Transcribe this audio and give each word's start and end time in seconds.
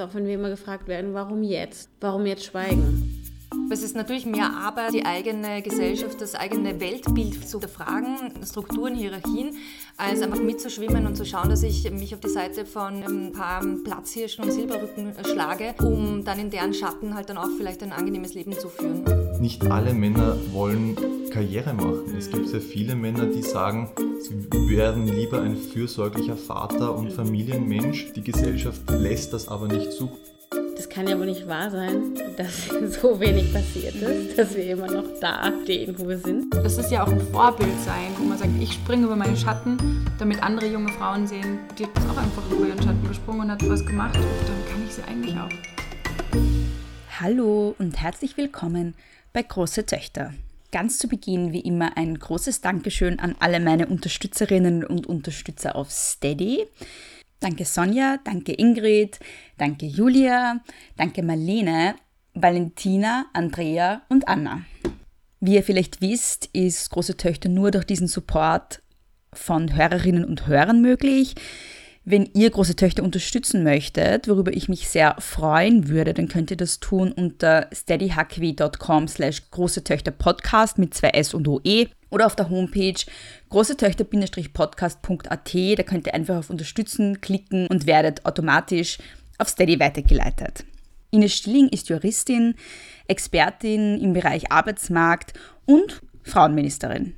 Auch 0.00 0.14
wenn 0.14 0.26
wir 0.26 0.34
immer 0.34 0.48
gefragt 0.48 0.88
werden, 0.88 1.12
warum 1.12 1.42
jetzt? 1.42 1.90
Warum 2.00 2.24
jetzt 2.24 2.44
schweigen? 2.44 3.22
Es 3.70 3.82
ist 3.82 3.94
natürlich 3.94 4.26
mehr 4.26 4.50
Arbeit, 4.50 4.94
die 4.94 5.04
eigene 5.04 5.60
Gesellschaft, 5.60 6.20
das 6.20 6.34
eigene 6.34 6.80
Weltbild 6.80 7.46
zu 7.46 7.60
hinterfragen, 7.60 8.16
Strukturen, 8.44 8.94
Hierarchien, 8.94 9.56
als 9.96 10.22
einfach 10.22 10.40
mitzuschwimmen 10.40 11.06
und 11.06 11.16
zu 11.16 11.26
schauen, 11.26 11.50
dass 11.50 11.62
ich 11.62 11.88
mich 11.90 12.14
auf 12.14 12.20
die 12.20 12.28
Seite 12.28 12.64
von 12.64 13.02
ein 13.02 13.32
paar 13.32 13.62
Platzhirschen 13.84 14.44
und 14.44 14.52
Silberrücken 14.52 15.12
schlage, 15.24 15.74
um 15.80 16.24
dann 16.24 16.38
in 16.38 16.50
deren 16.50 16.72
Schatten 16.72 17.14
halt 17.14 17.28
dann 17.28 17.38
auch 17.38 17.50
vielleicht 17.56 17.82
ein 17.82 17.92
angenehmes 17.92 18.34
Leben 18.34 18.52
zu 18.52 18.68
führen. 18.68 19.04
Nicht 19.40 19.64
alle 19.66 19.92
Männer 19.92 20.36
wollen 20.52 20.96
Karriere 21.30 21.72
machen. 21.72 22.14
Es 22.18 22.28
gibt 22.28 22.48
sehr 22.48 22.60
viele 22.60 22.96
Männer, 22.96 23.26
die 23.26 23.42
sagen, 23.42 23.88
sie 24.20 24.50
werden 24.68 25.06
lieber 25.06 25.40
ein 25.40 25.56
fürsorglicher 25.56 26.36
Vater 26.36 26.94
und 26.96 27.12
Familienmensch. 27.12 28.12
Die 28.14 28.22
Gesellschaft 28.22 28.82
lässt 28.90 29.32
das 29.32 29.46
aber 29.48 29.68
nicht 29.68 29.92
zu. 29.92 30.10
Das 30.76 30.88
kann 30.88 31.06
ja 31.06 31.16
wohl 31.18 31.26
nicht 31.26 31.46
wahr 31.46 31.70
sein, 31.70 32.14
dass 32.36 32.66
so 33.00 33.20
wenig 33.20 33.52
passiert 33.52 33.94
ist, 33.94 34.36
dass 34.36 34.56
wir 34.56 34.64
immer 34.64 34.90
noch 34.90 35.04
da 35.20 35.52
stehen, 35.62 35.94
wo 35.98 36.08
wir 36.08 36.18
sind. 36.18 36.52
Das 36.52 36.78
ist 36.78 36.90
ja 36.90 37.04
auch 37.04 37.12
ein 37.12 37.20
Vorbild 37.20 37.78
sein, 37.84 38.10
wo 38.18 38.24
man 38.24 38.36
sagt, 38.36 38.50
ich 38.60 38.72
springe 38.72 39.04
über 39.04 39.14
meinen 39.14 39.36
Schatten, 39.36 39.76
damit 40.18 40.42
andere 40.42 40.66
junge 40.66 40.90
Frauen 40.92 41.26
sehen, 41.26 41.60
die 41.78 41.84
hat 41.84 41.92
auch 42.10 42.16
einfach 42.16 42.50
über 42.50 42.66
ihren 42.66 42.82
Schatten 42.82 43.06
gesprungen 43.06 43.42
und 43.42 43.50
hat 43.50 43.68
was 43.68 43.86
gemacht 43.86 44.16
und 44.16 44.24
dann 44.24 44.72
kann 44.72 44.84
ich 44.86 44.94
sie 44.94 45.02
eigentlich 45.02 45.36
auch. 45.36 45.50
Hallo 47.20 47.74
und 47.78 48.00
herzlich 48.00 48.36
willkommen 48.36 48.94
bei 49.32 49.42
Große 49.42 49.86
Töchter. 49.86 50.32
Ganz 50.72 50.98
zu 50.98 51.08
Beginn 51.08 51.52
wie 51.52 51.60
immer 51.60 51.96
ein 51.96 52.16
großes 52.16 52.60
Dankeschön 52.60 53.18
an 53.18 53.34
alle 53.40 53.58
meine 53.58 53.88
Unterstützerinnen 53.88 54.84
und 54.84 55.06
Unterstützer 55.06 55.74
auf 55.74 55.90
Steady. 55.90 56.64
Danke 57.40 57.64
Sonja, 57.64 58.18
danke 58.22 58.52
Ingrid, 58.52 59.18
danke 59.58 59.86
Julia, 59.86 60.60
danke 60.96 61.24
Marlene, 61.24 61.96
Valentina, 62.34 63.26
Andrea 63.32 64.02
und 64.10 64.28
Anna. 64.28 64.62
Wie 65.40 65.54
ihr 65.54 65.64
vielleicht 65.64 66.02
wisst, 66.02 66.48
ist 66.52 66.90
Große 66.90 67.16
Töchter 67.16 67.48
nur 67.48 67.72
durch 67.72 67.84
diesen 67.84 68.06
Support 68.06 68.80
von 69.32 69.74
Hörerinnen 69.74 70.24
und 70.24 70.46
Hörern 70.46 70.80
möglich. 70.80 71.34
Wenn 72.10 72.28
ihr 72.34 72.50
große 72.50 72.74
Töchter 72.74 73.04
unterstützen 73.04 73.62
möchtet, 73.62 74.26
worüber 74.26 74.52
ich 74.52 74.68
mich 74.68 74.88
sehr 74.88 75.14
freuen 75.20 75.86
würde, 75.86 76.12
dann 76.12 76.26
könnt 76.26 76.50
ihr 76.50 76.56
das 76.56 76.80
tun 76.80 77.12
unter 77.12 77.68
steadyhq.com 77.72 79.06
slash 79.06 79.48
große 79.52 79.84
Töchter 79.84 80.10
Podcast 80.10 80.76
mit 80.76 80.92
zwei 80.92 81.10
S 81.10 81.34
und 81.34 81.46
OE 81.46 81.86
oder 82.10 82.26
auf 82.26 82.34
der 82.34 82.50
Homepage 82.50 82.98
großetöchter-podcast.at. 83.50 85.54
Da 85.54 85.82
könnt 85.84 86.08
ihr 86.08 86.14
einfach 86.14 86.38
auf 86.38 86.50
Unterstützen 86.50 87.20
klicken 87.20 87.68
und 87.68 87.86
werdet 87.86 88.26
automatisch 88.26 88.98
auf 89.38 89.48
Steady 89.48 89.78
weitergeleitet. 89.78 90.64
Ines 91.12 91.34
Stilling 91.34 91.68
ist 91.68 91.90
Juristin, 91.90 92.56
Expertin 93.06 94.00
im 94.00 94.14
Bereich 94.14 94.50
Arbeitsmarkt 94.50 95.34
und 95.64 96.02
Frauenministerin. 96.24 97.14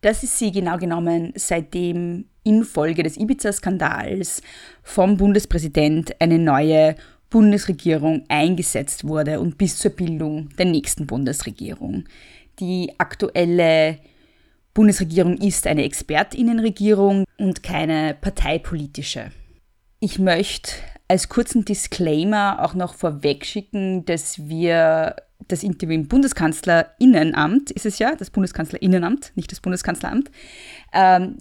Das 0.00 0.22
ist 0.22 0.38
sie 0.38 0.50
genau 0.50 0.78
genommen, 0.78 1.32
seitdem 1.36 2.26
infolge 2.42 3.02
des 3.02 3.18
Ibiza-Skandals 3.18 4.42
vom 4.82 5.16
Bundespräsident 5.16 6.18
eine 6.20 6.38
neue 6.38 6.94
Bundesregierung 7.28 8.24
eingesetzt 8.28 9.04
wurde 9.06 9.40
und 9.40 9.58
bis 9.58 9.78
zur 9.78 9.92
Bildung 9.92 10.48
der 10.58 10.66
nächsten 10.66 11.06
Bundesregierung. 11.06 12.04
Die 12.58 12.92
aktuelle 12.98 13.98
Bundesregierung 14.74 15.36
ist 15.36 15.66
eine 15.66 15.84
Expertinnenregierung 15.84 17.24
und 17.38 17.62
keine 17.62 18.14
parteipolitische. 18.20 19.30
Ich 20.00 20.18
möchte 20.18 20.72
als 21.08 21.28
kurzen 21.28 21.64
Disclaimer 21.64 22.64
auch 22.64 22.74
noch 22.74 22.94
vorwegschicken, 22.94 24.04
dass 24.06 24.48
wir 24.48 25.16
das 25.48 25.62
Interview 25.62 25.94
im 25.94 26.08
Bundeskanzlerinnenamt, 26.08 27.70
ist 27.70 27.86
es 27.86 27.98
ja, 27.98 28.14
das 28.14 28.30
Bundeskanzlerinnenamt, 28.30 29.32
nicht 29.34 29.50
das 29.52 29.60
Bundeskanzleramt, 29.60 30.30
ähm, 30.92 31.38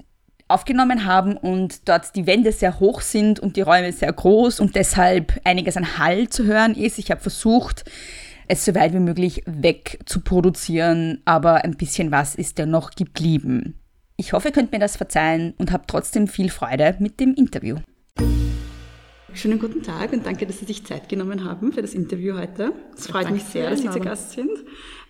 aufgenommen 0.47 1.06
haben 1.06 1.38
und 1.38 1.88
dort 1.88 2.16
die 2.16 2.25
Wände 2.25 2.51
sehr 2.51 2.79
hoch 2.79 3.01
sind 3.01 3.40
und 3.40 3.56
die 3.56 3.62
Räume 3.62 3.91
sehr 3.91 4.12
groß 4.12 4.59
und 4.59 4.75
deshalb 4.75 5.40
einiges 5.44 5.78
an 5.78 6.00
Hall 6.00 6.28
zu 6.29 6.46
hören 6.46 6.73
ist. 6.73 6.97
Ich 6.97 7.12
habe 7.12 7.22
versucht, 7.22 7.85
es 8.47 8.66
so 8.66 8.73
weit 8.73 8.94
wie 8.94 9.00
möglich 9.00 9.44
wegzuproduzieren, 9.46 11.22
aber 11.25 11.63
ein 11.63 11.78
bisschen 11.78 12.12
was 12.12 12.34
ist 12.34 12.57
dennoch 12.57 12.91
geblieben. 12.91 13.79
Ich 14.18 14.34
hoffe, 14.34 14.50
ihr 14.50 14.53
könnt 14.53 14.72
mir 14.72 14.79
das 14.79 14.97
verzeihen 14.97 15.53
und 15.57 15.72
habt 15.72 15.90
trotzdem 15.90 16.28
viel 16.28 16.50
Freude 16.50 16.96
mit 17.00 17.19
dem 17.19 17.35
Interview. 17.35 17.78
Schönen 19.34 19.59
guten 19.59 19.84
Tag 19.84 20.12
und 20.12 20.25
danke, 20.25 20.45
dass 20.45 20.59
Sie 20.59 20.66
sich 20.66 20.85
Zeit 20.85 21.07
genommen 21.07 21.44
haben 21.44 21.72
für 21.72 21.81
das 21.81 21.94
Interview 21.94 22.38
heute. 22.38 22.73
Es 22.95 23.07
freut 23.07 23.25
danke 23.25 23.34
mich 23.34 23.44
sehr, 23.44 23.69
dass 23.69 23.81
Sie 23.81 23.90
zu 23.90 24.00
Gast 24.00 24.31
sind. 24.31 24.51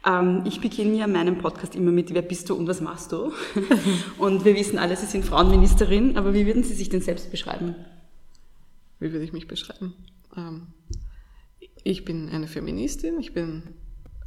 Ähm, 0.06 0.44
ich 0.46 0.62
beginne 0.62 0.98
ja 0.98 1.08
meinen 1.08 1.38
Podcast 1.38 1.76
immer 1.76 1.92
mit 1.92 2.14
Wer 2.14 2.22
bist 2.22 2.50
du 2.50 2.56
und 2.56 2.68
was 2.68 2.82
machst 2.82 3.12
du? 3.12 3.32
und 4.18 4.46
wir 4.46 4.56
wissen 4.56 4.78
alle, 4.78 4.96
Sie 4.96 5.06
sind 5.06 5.26
Frauenministerin, 5.26 6.18
aber 6.18 6.34
wie 6.34 6.46
würden 6.46 6.64
Sie 6.64 6.74
sich 6.74 6.90
denn 6.90 7.02
selbst 7.02 7.32
beschreiben? 7.32 7.76
Wie 9.00 9.12
würde 9.12 9.26
ich 9.26 9.34
mich 9.34 9.48
beschreiben? 9.48 9.94
Ähm, 10.36 10.68
ich 11.84 12.06
bin 12.06 12.30
eine 12.30 12.48
Feministin, 12.48 13.20
ich 13.20 13.34
bin 13.34 13.64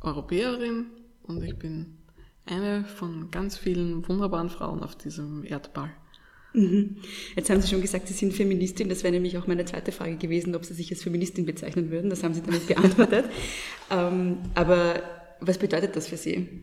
Europäerin 0.01 0.87
und 1.23 1.43
ich 1.43 1.59
bin 1.59 1.99
eine 2.47 2.85
von 2.85 3.31
ganz 3.31 3.57
vielen 3.57 4.07
wunderbaren 4.09 4.49
Frauen 4.49 4.83
auf 4.83 4.97
diesem 4.97 5.45
Erdball. 5.45 5.91
Mhm. 6.55 6.97
Jetzt 7.35 7.51
haben 7.51 7.61
Sie 7.61 7.69
schon 7.69 7.81
gesagt, 7.81 8.09
Sie 8.09 8.15
sind 8.15 8.33
Feministin. 8.33 8.89
Das 8.89 9.03
wäre 9.03 9.13
nämlich 9.13 9.39
auch 9.39 9.47
meine 9.47 9.65
zweite 9.65 9.93
Frage 9.93 10.17
gewesen, 10.17 10.55
ob 10.55 10.65
Sie 10.65 10.75
sich 10.75 10.91
als 10.91 11.03
Feministin 11.03 11.47
bezeichnen 11.47 11.91
würden. 11.91 12.11
Das 12.11 12.23
haben 12.23 12.35
Sie 12.35 12.43
damit 12.43 12.67
beantwortet. 12.67 13.27
ähm, 13.91 14.39
aber 14.55 15.03
was 15.41 15.59
bedeutet 15.59 15.97
das 15.97 16.09
für 16.09 16.17
Sie? 16.17 16.63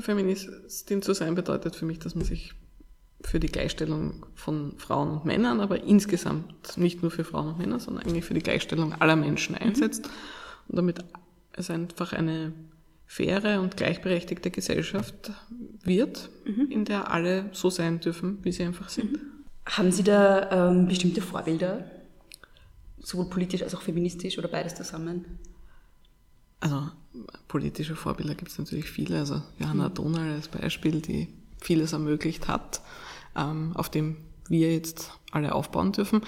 Feministin 0.00 1.00
zu 1.00 1.14
sein 1.14 1.34
bedeutet 1.34 1.76
für 1.76 1.86
mich, 1.86 1.98
dass 1.98 2.14
man 2.14 2.24
sich 2.24 2.54
für 3.22 3.40
die 3.40 3.48
Gleichstellung 3.48 4.26
von 4.34 4.78
Frauen 4.78 5.10
und 5.10 5.24
Männern, 5.24 5.60
aber 5.60 5.82
insgesamt 5.82 6.76
nicht 6.76 7.02
nur 7.02 7.10
für 7.10 7.24
Frauen 7.24 7.48
und 7.48 7.58
Männer, 7.58 7.80
sondern 7.80 8.04
eigentlich 8.04 8.24
für 8.24 8.34
die 8.34 8.42
Gleichstellung 8.42 8.92
aller 8.92 9.16
Menschen 9.16 9.54
mhm. 9.54 9.62
einsetzt 9.62 10.04
mhm. 10.04 10.10
und 10.68 10.76
damit 10.76 10.98
es 11.52 11.70
einfach 11.70 12.12
eine 12.12 12.52
faire 13.06 13.60
und 13.60 13.76
gleichberechtigte 13.76 14.50
Gesellschaft 14.50 15.32
wird, 15.82 16.28
mhm. 16.44 16.70
in 16.70 16.84
der 16.84 17.10
alle 17.10 17.48
so 17.52 17.70
sein 17.70 18.00
dürfen, 18.00 18.38
wie 18.42 18.52
sie 18.52 18.64
einfach 18.64 18.88
sind. 18.88 19.12
Mhm. 19.12 19.20
Haben 19.64 19.90
Sie 19.90 20.04
da 20.04 20.70
ähm, 20.70 20.86
bestimmte 20.86 21.20
Vorbilder, 21.20 21.90
sowohl 22.98 23.28
politisch 23.28 23.62
als 23.62 23.74
auch 23.74 23.82
feministisch 23.82 24.38
oder 24.38 24.48
beides 24.48 24.74
zusammen? 24.74 25.24
Also 26.60 26.88
politische 27.48 27.96
Vorbilder 27.96 28.34
gibt 28.34 28.50
es 28.50 28.58
natürlich 28.58 28.90
viele. 28.90 29.18
Also 29.18 29.42
Johanna 29.58 29.88
mhm. 29.88 29.94
Donal 29.94 30.32
als 30.34 30.48
Beispiel, 30.48 31.00
die 31.00 31.28
vieles 31.60 31.92
ermöglicht 31.92 32.48
hat, 32.48 32.80
ähm, 33.36 33.72
auf 33.74 33.88
dem 33.88 34.16
wir 34.48 34.72
jetzt 34.72 35.12
alle 35.32 35.54
aufbauen 35.54 35.92
dürfen. 35.92 36.22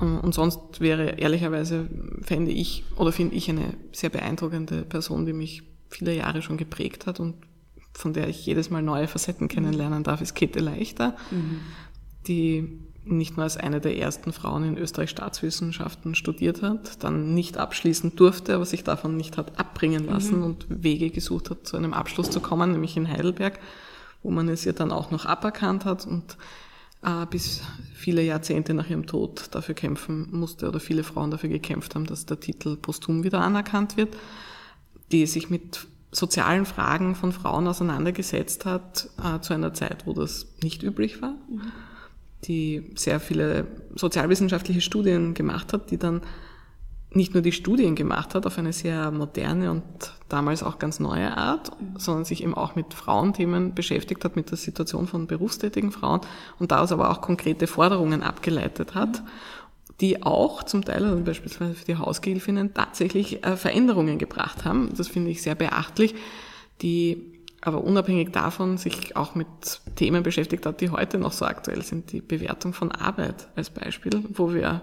Ähm, 0.00 0.20
und 0.20 0.34
sonst 0.34 0.80
wäre 0.80 1.18
ehrlicherweise, 1.18 1.88
fände 2.22 2.52
ich 2.52 2.84
oder 2.96 3.12
finde 3.12 3.34
ich 3.34 3.48
eine 3.48 3.74
sehr 3.92 4.10
beeindruckende 4.10 4.82
Person, 4.82 5.26
die 5.26 5.32
mich 5.32 5.62
viele 5.92 6.14
Jahre 6.14 6.42
schon 6.42 6.56
geprägt 6.56 7.06
hat 7.06 7.20
und 7.20 7.34
von 7.94 8.12
der 8.12 8.28
ich 8.28 8.44
jedes 8.46 8.70
Mal 8.70 8.82
neue 8.82 9.06
Facetten 9.06 9.48
kennenlernen 9.48 10.02
darf, 10.02 10.20
ist 10.20 10.34
Käthe 10.34 10.60
Leichter, 10.60 11.16
mhm. 11.30 11.60
die 12.26 12.80
nicht 13.04 13.36
nur 13.36 13.44
als 13.44 13.56
eine 13.56 13.80
der 13.80 13.98
ersten 13.98 14.32
Frauen 14.32 14.64
in 14.64 14.78
Österreich 14.78 15.10
Staatswissenschaften 15.10 16.14
studiert 16.14 16.62
hat, 16.62 17.02
dann 17.02 17.34
nicht 17.34 17.58
abschließen 17.58 18.14
durfte, 18.14 18.54
aber 18.54 18.64
sich 18.64 18.84
davon 18.84 19.16
nicht 19.16 19.36
hat 19.36 19.58
abbringen 19.58 20.06
lassen 20.06 20.38
mhm. 20.38 20.44
und 20.44 20.66
Wege 20.68 21.10
gesucht 21.10 21.50
hat, 21.50 21.66
zu 21.66 21.76
einem 21.76 21.92
Abschluss 21.92 22.30
zu 22.30 22.40
kommen, 22.40 22.72
nämlich 22.72 22.96
in 22.96 23.08
Heidelberg, 23.08 23.58
wo 24.22 24.30
man 24.30 24.48
es 24.48 24.64
ihr 24.64 24.72
dann 24.72 24.92
auch 24.92 25.10
noch 25.10 25.26
aberkannt 25.26 25.84
hat 25.84 26.06
und 26.06 26.36
äh, 27.02 27.26
bis 27.26 27.62
viele 27.92 28.22
Jahrzehnte 28.22 28.72
nach 28.72 28.88
ihrem 28.88 29.06
Tod 29.06 29.48
dafür 29.50 29.74
kämpfen 29.74 30.28
musste 30.30 30.68
oder 30.68 30.78
viele 30.78 31.02
Frauen 31.02 31.32
dafür 31.32 31.50
gekämpft 31.50 31.96
haben, 31.96 32.06
dass 32.06 32.26
der 32.26 32.38
Titel 32.38 32.76
posthum 32.76 33.24
wieder 33.24 33.40
anerkannt 33.40 33.96
wird, 33.96 34.16
die 35.10 35.26
sich 35.26 35.50
mit 35.50 35.86
sozialen 36.12 36.66
Fragen 36.66 37.14
von 37.14 37.32
Frauen 37.32 37.66
auseinandergesetzt 37.66 38.66
hat, 38.66 39.08
äh, 39.18 39.40
zu 39.40 39.54
einer 39.54 39.72
Zeit, 39.74 40.06
wo 40.06 40.12
das 40.12 40.46
nicht 40.62 40.82
üblich 40.82 41.20
war. 41.22 41.34
Mhm. 41.48 41.72
die 42.44 42.90
sehr 42.96 43.20
viele 43.20 43.68
sozialwissenschaftliche 43.94 44.80
Studien 44.80 45.32
gemacht 45.32 45.72
hat, 45.72 45.92
die 45.92 45.96
dann 45.96 46.22
nicht 47.14 47.34
nur 47.34 47.42
die 47.42 47.52
Studien 47.52 47.94
gemacht 47.94 48.34
hat 48.34 48.46
auf 48.46 48.58
eine 48.58 48.72
sehr 48.72 49.10
moderne 49.10 49.70
und 49.70 49.82
damals 50.28 50.62
auch 50.62 50.78
ganz 50.78 50.98
neue 50.98 51.36
Art, 51.36 51.70
sondern 51.98 52.24
sich 52.24 52.42
eben 52.42 52.54
auch 52.54 52.74
mit 52.74 52.94
Frauenthemen 52.94 53.74
beschäftigt 53.74 54.24
hat, 54.24 54.34
mit 54.34 54.50
der 54.50 54.58
Situation 54.58 55.06
von 55.06 55.26
berufstätigen 55.26 55.92
Frauen 55.92 56.20
und 56.58 56.72
daraus 56.72 56.92
aber 56.92 57.10
auch 57.10 57.20
konkrete 57.20 57.66
Forderungen 57.66 58.22
abgeleitet 58.22 58.94
hat, 58.94 59.22
die 60.02 60.22
auch 60.22 60.64
zum 60.64 60.84
Teil, 60.84 61.04
also 61.04 61.22
beispielsweise 61.22 61.74
für 61.74 61.84
die 61.84 61.96
Hausgehilfinnen, 61.96 62.74
tatsächlich 62.74 63.44
äh, 63.46 63.56
Veränderungen 63.56 64.18
gebracht 64.18 64.64
haben. 64.64 64.90
Das 64.96 65.06
finde 65.06 65.30
ich 65.30 65.42
sehr 65.42 65.54
beachtlich, 65.54 66.16
die 66.82 67.22
aber 67.60 67.84
unabhängig 67.84 68.32
davon 68.32 68.76
sich 68.76 69.16
auch 69.16 69.36
mit 69.36 69.46
Themen 69.94 70.24
beschäftigt 70.24 70.66
hat, 70.66 70.80
die 70.80 70.90
heute 70.90 71.18
noch 71.18 71.30
so 71.30 71.44
aktuell 71.44 71.82
sind. 71.82 72.10
Die 72.10 72.20
Bewertung 72.20 72.72
von 72.72 72.90
Arbeit 72.90 73.46
als 73.54 73.70
Beispiel, 73.70 74.24
wo 74.30 74.52
wir 74.52 74.82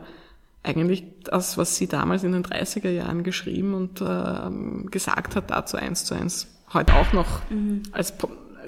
eigentlich 0.63 1.03
das, 1.25 1.57
was 1.57 1.75
sie 1.75 1.87
damals 1.87 2.23
in 2.23 2.31
den 2.31 2.43
30er 2.43 2.89
Jahren 2.89 3.23
geschrieben 3.23 3.73
und 3.73 3.99
äh, 3.99 4.89
gesagt 4.89 5.35
hat, 5.35 5.51
dazu 5.51 5.75
eins 5.75 6.05
zu 6.05 6.15
eins 6.15 6.47
heute 6.73 6.93
auch 6.93 7.11
noch 7.11 7.41
mhm. 7.49 7.83
als 7.91 8.13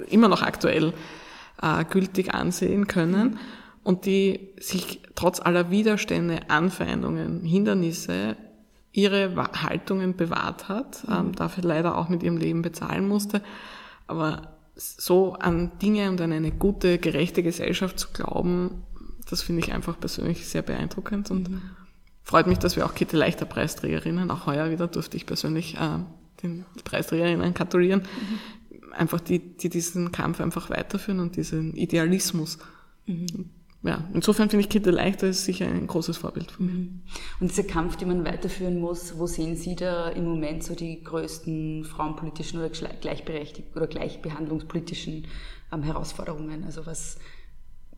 immer 0.08 0.28
noch 0.28 0.42
aktuell 0.42 0.92
äh, 1.62 1.84
gültig 1.86 2.34
ansehen 2.34 2.86
können 2.86 3.38
und 3.84 4.06
die 4.06 4.50
sich 4.60 5.00
trotz 5.14 5.40
aller 5.40 5.70
Widerstände, 5.70 6.48
Anfeindungen, 6.48 7.44
Hindernisse 7.44 8.36
ihre 8.92 9.34
Haltungen 9.36 10.16
bewahrt 10.16 10.68
hat, 10.68 11.06
mhm. 11.08 11.14
ähm, 11.14 11.32
dafür 11.34 11.64
leider 11.64 11.96
auch 11.96 12.08
mit 12.08 12.22
ihrem 12.22 12.36
Leben 12.36 12.62
bezahlen 12.62 13.08
musste. 13.08 13.42
Aber 14.06 14.56
so 14.76 15.34
an 15.34 15.72
Dinge 15.80 16.10
und 16.10 16.20
an 16.20 16.32
eine 16.32 16.52
gute, 16.52 16.98
gerechte 16.98 17.42
Gesellschaft 17.42 17.98
zu 17.98 18.08
glauben, 18.12 18.82
das 19.28 19.42
finde 19.42 19.62
ich 19.62 19.72
einfach 19.72 19.98
persönlich 19.98 20.46
sehr 20.46 20.62
beeindruckend 20.62 21.30
und 21.30 21.50
mhm. 21.50 21.62
freut 22.22 22.46
mich, 22.46 22.58
dass 22.58 22.76
wir 22.76 22.84
auch 22.84 22.94
Kitty 22.94 23.16
Leichter 23.16 23.46
Preisträgerinnen, 23.46 24.30
auch 24.30 24.46
heuer 24.46 24.70
wieder 24.70 24.88
durfte 24.88 25.16
ich 25.16 25.26
persönlich 25.26 25.76
äh, 25.76 25.98
den 26.42 26.64
Preisträgerinnen 26.84 27.54
gratulieren, 27.54 28.02
mhm. 28.02 28.92
einfach 28.92 29.20
die, 29.20 29.38
die 29.38 29.68
diesen 29.68 30.12
Kampf 30.12 30.40
einfach 30.40 30.70
weiterführen 30.70 31.20
und 31.20 31.36
diesen 31.36 31.74
Idealismus. 31.74 32.58
Mhm 33.06 33.50
ja, 33.84 34.08
insofern 34.14 34.48
finde 34.48 34.64
ich 34.64 34.68
Kitty 34.68 34.90
Leichter 34.90 35.28
ist 35.28 35.44
sicher 35.44 35.66
ein 35.66 35.88
großes 35.88 36.16
Vorbild 36.16 36.52
von 36.52 36.66
mir. 36.66 36.72
Mhm. 36.72 37.00
Und 37.40 37.50
dieser 37.50 37.64
Kampf, 37.64 37.96
den 37.96 38.08
man 38.08 38.24
weiterführen 38.24 38.78
muss, 38.78 39.18
wo 39.18 39.26
sehen 39.26 39.56
Sie 39.56 39.74
da 39.74 40.08
im 40.10 40.24
Moment 40.24 40.62
so 40.62 40.76
die 40.76 41.02
größten 41.02 41.84
frauenpolitischen 41.84 42.60
oder 42.60 42.68
gleichberechtigten 42.68 43.74
oder 43.74 43.88
gleichbehandlungspolitischen 43.88 45.26
ähm, 45.72 45.82
Herausforderungen? 45.82 46.62
Also 46.62 46.86
was, 46.86 47.18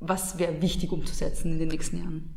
was 0.01 0.39
wäre 0.39 0.63
wichtig 0.63 0.91
umzusetzen 0.91 1.53
in 1.53 1.59
den 1.59 1.69
nächsten 1.69 1.99
Jahren? 1.99 2.35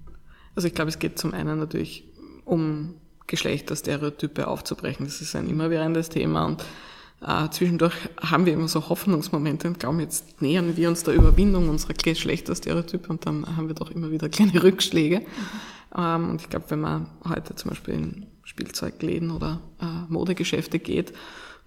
Also 0.55 0.67
ich 0.67 0.73
glaube, 0.73 0.89
es 0.89 0.99
geht 0.99 1.17
zum 1.17 1.33
einen 1.33 1.57
natürlich 1.57 2.03
um 2.43 2.95
Geschlechterstereotype 3.27 4.47
aufzubrechen. 4.47 5.05
Das 5.05 5.21
ist 5.21 5.35
ein 5.35 5.49
immerwährendes 5.49 6.09
Thema 6.09 6.45
und 6.45 6.65
äh, 7.25 7.49
zwischendurch 7.49 7.95
haben 8.21 8.45
wir 8.45 8.53
immer 8.53 8.67
so 8.67 8.89
Hoffnungsmomente 8.89 9.67
und 9.67 9.79
glauben, 9.79 9.99
jetzt 9.99 10.41
nähern 10.41 10.77
wir 10.77 10.89
uns 10.89 11.03
der 11.03 11.15
Überwindung 11.15 11.69
unserer 11.69 11.93
Geschlechterstereotype 11.93 13.09
und 13.09 13.25
dann 13.25 13.57
haben 13.57 13.67
wir 13.67 13.75
doch 13.75 13.91
immer 13.91 14.11
wieder 14.11 14.29
kleine 14.29 14.61
Rückschläge. 14.63 15.23
Ähm, 15.97 16.29
und 16.29 16.41
ich 16.41 16.49
glaube, 16.49 16.65
wenn 16.69 16.81
man 16.81 17.07
heute 17.27 17.55
zum 17.55 17.69
Beispiel 17.69 17.93
in 17.93 18.25
Spielzeugläden 18.43 19.31
oder 19.31 19.61
äh, 19.81 20.11
Modegeschäfte 20.11 20.79
geht 20.79 21.13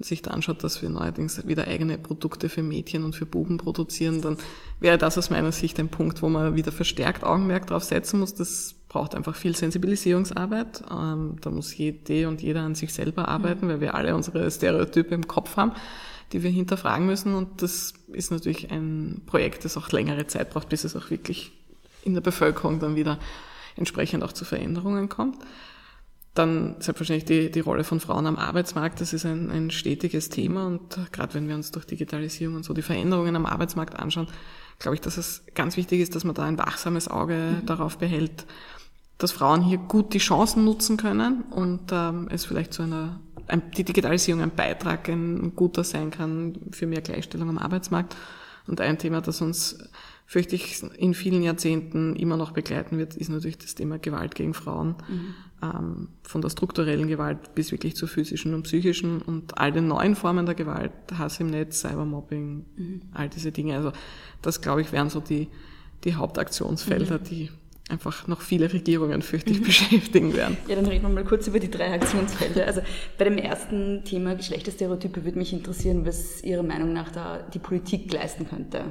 sich 0.01 0.23
da 0.23 0.31
anschaut, 0.31 0.65
dass 0.65 0.81
wir 0.81 0.89
neuerdings 0.89 1.47
wieder 1.47 1.67
eigene 1.67 1.99
Produkte 1.99 2.49
für 2.49 2.63
Mädchen 2.63 3.05
und 3.05 3.15
für 3.15 3.27
Buben 3.27 3.59
produzieren, 3.59 4.23
dann 4.23 4.39
wäre 4.81 4.99
das 4.99 5.19
aus 5.19 5.31
meiner 5.31 5.53
Sicht 5.53 5.79
ein 5.79 5.89
Punkt, 5.89 6.23
wo 6.23 6.29
man 6.29 6.57
wieder 6.57 6.73
verstärkt 6.73 7.23
Augenmerk 7.23 7.67
drauf 7.67 7.85
setzen 7.85 8.21
muss. 8.21 8.35
Das 8.35 8.75
braucht 8.89 9.15
einfach 9.15 9.37
viel 9.37 9.55
Sensibilisierungsarbeit. 9.55 10.83
Ähm, 10.91 11.37
da 11.41 11.51
muss 11.51 11.77
jede 11.77 12.29
und 12.29 12.41
jeder 12.43 12.63
an 12.63 12.75
sich 12.75 12.93
selber 12.93 13.29
arbeiten, 13.29 13.69
weil 13.69 13.81
wir 13.81 13.95
alle 13.95 14.15
unsere 14.15 14.51
Stereotype 14.51 15.15
im 15.15 15.29
Kopf 15.29 15.57
haben, 15.57 15.73
die 16.33 16.43
wir 16.43 16.51
hinterfragen 16.51 17.07
müssen. 17.07 17.35
Und 17.35 17.63
das 17.63 17.93
ist 18.13 18.31
natürlich 18.31 18.71
ein 18.71 19.23
Projekt, 19.27 19.65
das 19.65 19.77
auch 19.77 19.91
längere 19.93 20.27
Zeit 20.27 20.51
braucht, 20.51 20.71
bis 20.71 20.85
es 20.85 20.97
auch 20.97 21.11
wirklich 21.11 21.53
in 22.03 22.15
der 22.15 22.23
Bevölkerung 22.23 22.81
dann 22.81 22.97
wieder 22.97 23.19
entsprechend 23.77 24.25
auch 24.25 24.33
zu 24.33 24.45
Veränderungen 24.45 25.09
kommt. 25.09 25.37
Dann 26.35 26.77
selbstverständlich 26.79 27.25
die, 27.25 27.51
die 27.51 27.61
Rolle 27.61 27.83
von 27.83 27.99
Frauen 27.99 28.27
am 28.27 28.37
Arbeitsmarkt, 28.37 29.01
das 29.01 29.13
ist 29.13 29.27
ein, 29.27 29.51
ein 29.51 29.71
stetiges 29.71 30.29
Thema 30.29 30.67
und 30.67 30.99
gerade 31.11 31.35
wenn 31.35 31.49
wir 31.49 31.57
uns 31.57 31.73
durch 31.73 31.87
Digitalisierung 31.87 32.55
und 32.55 32.65
so 32.65 32.73
die 32.73 32.83
Veränderungen 32.83 33.35
am 33.35 33.47
Arbeitsmarkt 33.47 33.99
anschauen, 33.99 34.29
glaube 34.79 34.95
ich, 34.95 35.01
dass 35.01 35.17
es 35.17 35.45
ganz 35.55 35.77
wichtig 35.77 36.01
ist, 36.01 36.15
dass 36.15 36.25
man 36.25 36.35
da 36.35 36.45
ein 36.45 36.59
wachsames 36.59 37.09
Auge 37.09 37.35
mhm. 37.35 37.67
darauf 37.67 37.99
behält, 37.99 38.47
dass 39.19 39.33
Frauen 39.33 39.63
hier 39.63 39.79
gut 39.79 40.15
die 40.15 40.19
Chancen 40.19 40.65
nutzen 40.65 40.97
können 40.97 41.43
und 41.51 41.91
ähm, 41.93 42.29
es 42.31 42.45
vielleicht 42.45 42.73
zu 42.73 42.83
einer, 42.83 43.21
ein, 43.47 43.71
die 43.73 43.85
Digitalisierung 43.85 44.43
ein 44.43 44.55
Beitrag, 44.55 45.09
ein 45.09 45.55
guter 45.55 45.85
sein 45.85 46.11
kann 46.11 46.59
für 46.71 46.87
mehr 46.87 47.03
Gleichstellung 47.03 47.51
am 47.51 47.59
Arbeitsmarkt. 47.59 48.17
Und 48.67 48.81
ein 48.81 48.99
Thema, 48.99 49.21
das 49.21 49.41
uns, 49.41 49.79
fürchte 50.27 50.55
ich, 50.55 50.83
in 50.97 51.13
vielen 51.15 51.43
Jahrzehnten 51.43 52.15
immer 52.17 52.37
noch 52.37 52.53
begleiten 52.53 52.99
wird, 52.99 53.17
ist 53.17 53.29
natürlich 53.29 53.59
das 53.59 53.75
Thema 53.75 53.99
Gewalt 53.99 54.35
gegen 54.35 54.55
Frauen. 54.55 54.95
Mhm. 55.09 55.35
Ähm, 55.63 56.09
von 56.23 56.41
der 56.41 56.49
strukturellen 56.49 57.07
Gewalt 57.07 57.55
bis 57.55 57.71
wirklich 57.71 57.95
zur 57.95 58.09
physischen 58.09 58.55
und 58.55 58.63
psychischen 58.63 59.21
und 59.21 59.59
all 59.59 59.73
den 59.73 59.89
neuen 59.89 60.17
Formen 60.17 60.47
der 60.47 60.55
Gewalt, 60.55 60.93
Hass 61.19 61.39
im 61.39 61.49
Netz, 61.49 61.81
Cybermobbing, 61.81 62.65
mhm. 62.77 63.03
all 63.13 63.29
diese 63.29 63.53
Dinge. 63.53 63.77
Also 63.77 63.93
das, 64.41 64.63
glaube 64.63 64.81
ich, 64.81 64.91
wären 64.91 65.11
so 65.11 65.21
die, 65.21 65.49
die 66.05 66.15
Hauptaktionsfelder, 66.15 67.19
mhm. 67.19 67.25
die 67.25 67.51
einfach 67.91 68.27
noch 68.27 68.41
viele 68.41 68.73
Regierungen, 68.73 69.21
fürchte 69.21 69.53
ich, 69.53 69.63
beschäftigen 69.63 70.35
werden. 70.35 70.57
Ja, 70.67 70.77
dann 70.77 70.87
reden 70.87 71.03
wir 71.03 71.11
mal 71.11 71.25
kurz 71.25 71.47
über 71.47 71.59
die 71.59 71.71
drei 71.71 71.93
Aktionsfelder. 71.93 72.67
Also 72.67 72.81
bei 73.19 73.25
dem 73.25 73.37
ersten 73.37 74.03
Thema 74.05 74.37
Geschlechterstereotype 74.37 75.25
würde 75.25 75.39
mich 75.39 75.53
interessieren, 75.53 76.07
was 76.07 76.43
Ihrer 76.43 76.63
Meinung 76.63 76.95
nach 76.95 77.11
da 77.11 77.39
die 77.53 77.59
Politik 77.59 78.11
leisten 78.13 78.49
könnte. 78.49 78.85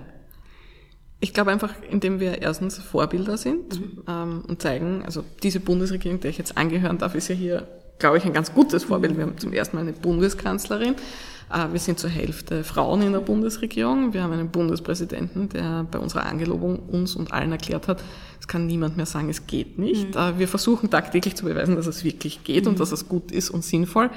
Ich 1.22 1.34
glaube 1.34 1.52
einfach, 1.52 1.74
indem 1.90 2.20
wir 2.20 2.42
erstens 2.42 2.78
Vorbilder 2.78 3.38
sind 3.38 3.80
mhm. 3.80 4.04
ähm, 4.08 4.44
und 4.48 4.62
zeigen, 4.62 5.04
also 5.06 5.24
diese 5.44 5.60
Bundesregierung, 5.60 6.20
der 6.20 6.30
ich 6.30 6.38
jetzt 6.38 6.58
angehören 6.58 6.98
darf, 6.98 7.16
ist 7.16 7.28
ja 7.28 7.36
hier, 7.36 7.68
glaube 8.00 8.18
ich, 8.18 8.26
ein 8.26 8.34
ganz 8.34 8.54
gutes 8.54 8.86
Vorbild. 8.86 9.18
Wir 9.18 9.26
haben 9.26 9.38
zum 9.38 9.52
ersten 9.52 9.76
Mal 9.76 9.82
eine 9.82 9.94
Bundeskanzlerin. 9.94 10.96
Äh, 11.52 11.72
wir 11.72 11.80
sind 11.80 12.00
zur 12.00 12.10
Hälfte 12.10 12.64
Frauen 12.64 13.02
in 13.02 13.14
der 13.14 13.20
Bundesregierung. 13.20 14.14
Wir 14.14 14.24
haben 14.24 14.34
einen 14.34 14.50
Bundespräsidenten, 14.50 15.50
der 15.50 15.86
bei 15.90 16.00
unserer 16.00 16.26
Angelobung 16.26 16.80
uns 16.80 17.16
und 17.16 17.34
allen 17.34 17.52
erklärt 17.52 17.88
hat, 17.88 18.04
es 18.40 18.48
kann 18.48 18.68
niemand 18.68 18.98
mehr 18.98 19.06
sagen, 19.06 19.30
es 19.30 19.48
geht 19.48 19.78
nicht. 19.78 20.16
Mhm. 20.16 20.22
Äh, 20.22 20.40
wir 20.40 20.48
versuchen 20.48 20.90
tagtäglich 20.90 21.36
zu 21.36 21.46
beweisen, 21.46 21.76
dass 21.76 21.88
es 21.88 22.04
wirklich 22.04 22.44
geht 22.44 22.66
mhm. 22.66 22.72
und 22.72 22.80
dass 22.80 22.92
es 22.92 23.08
gut 23.08 23.32
ist 23.32 23.50
und 23.50 23.64
sinnvoll. 23.64 24.10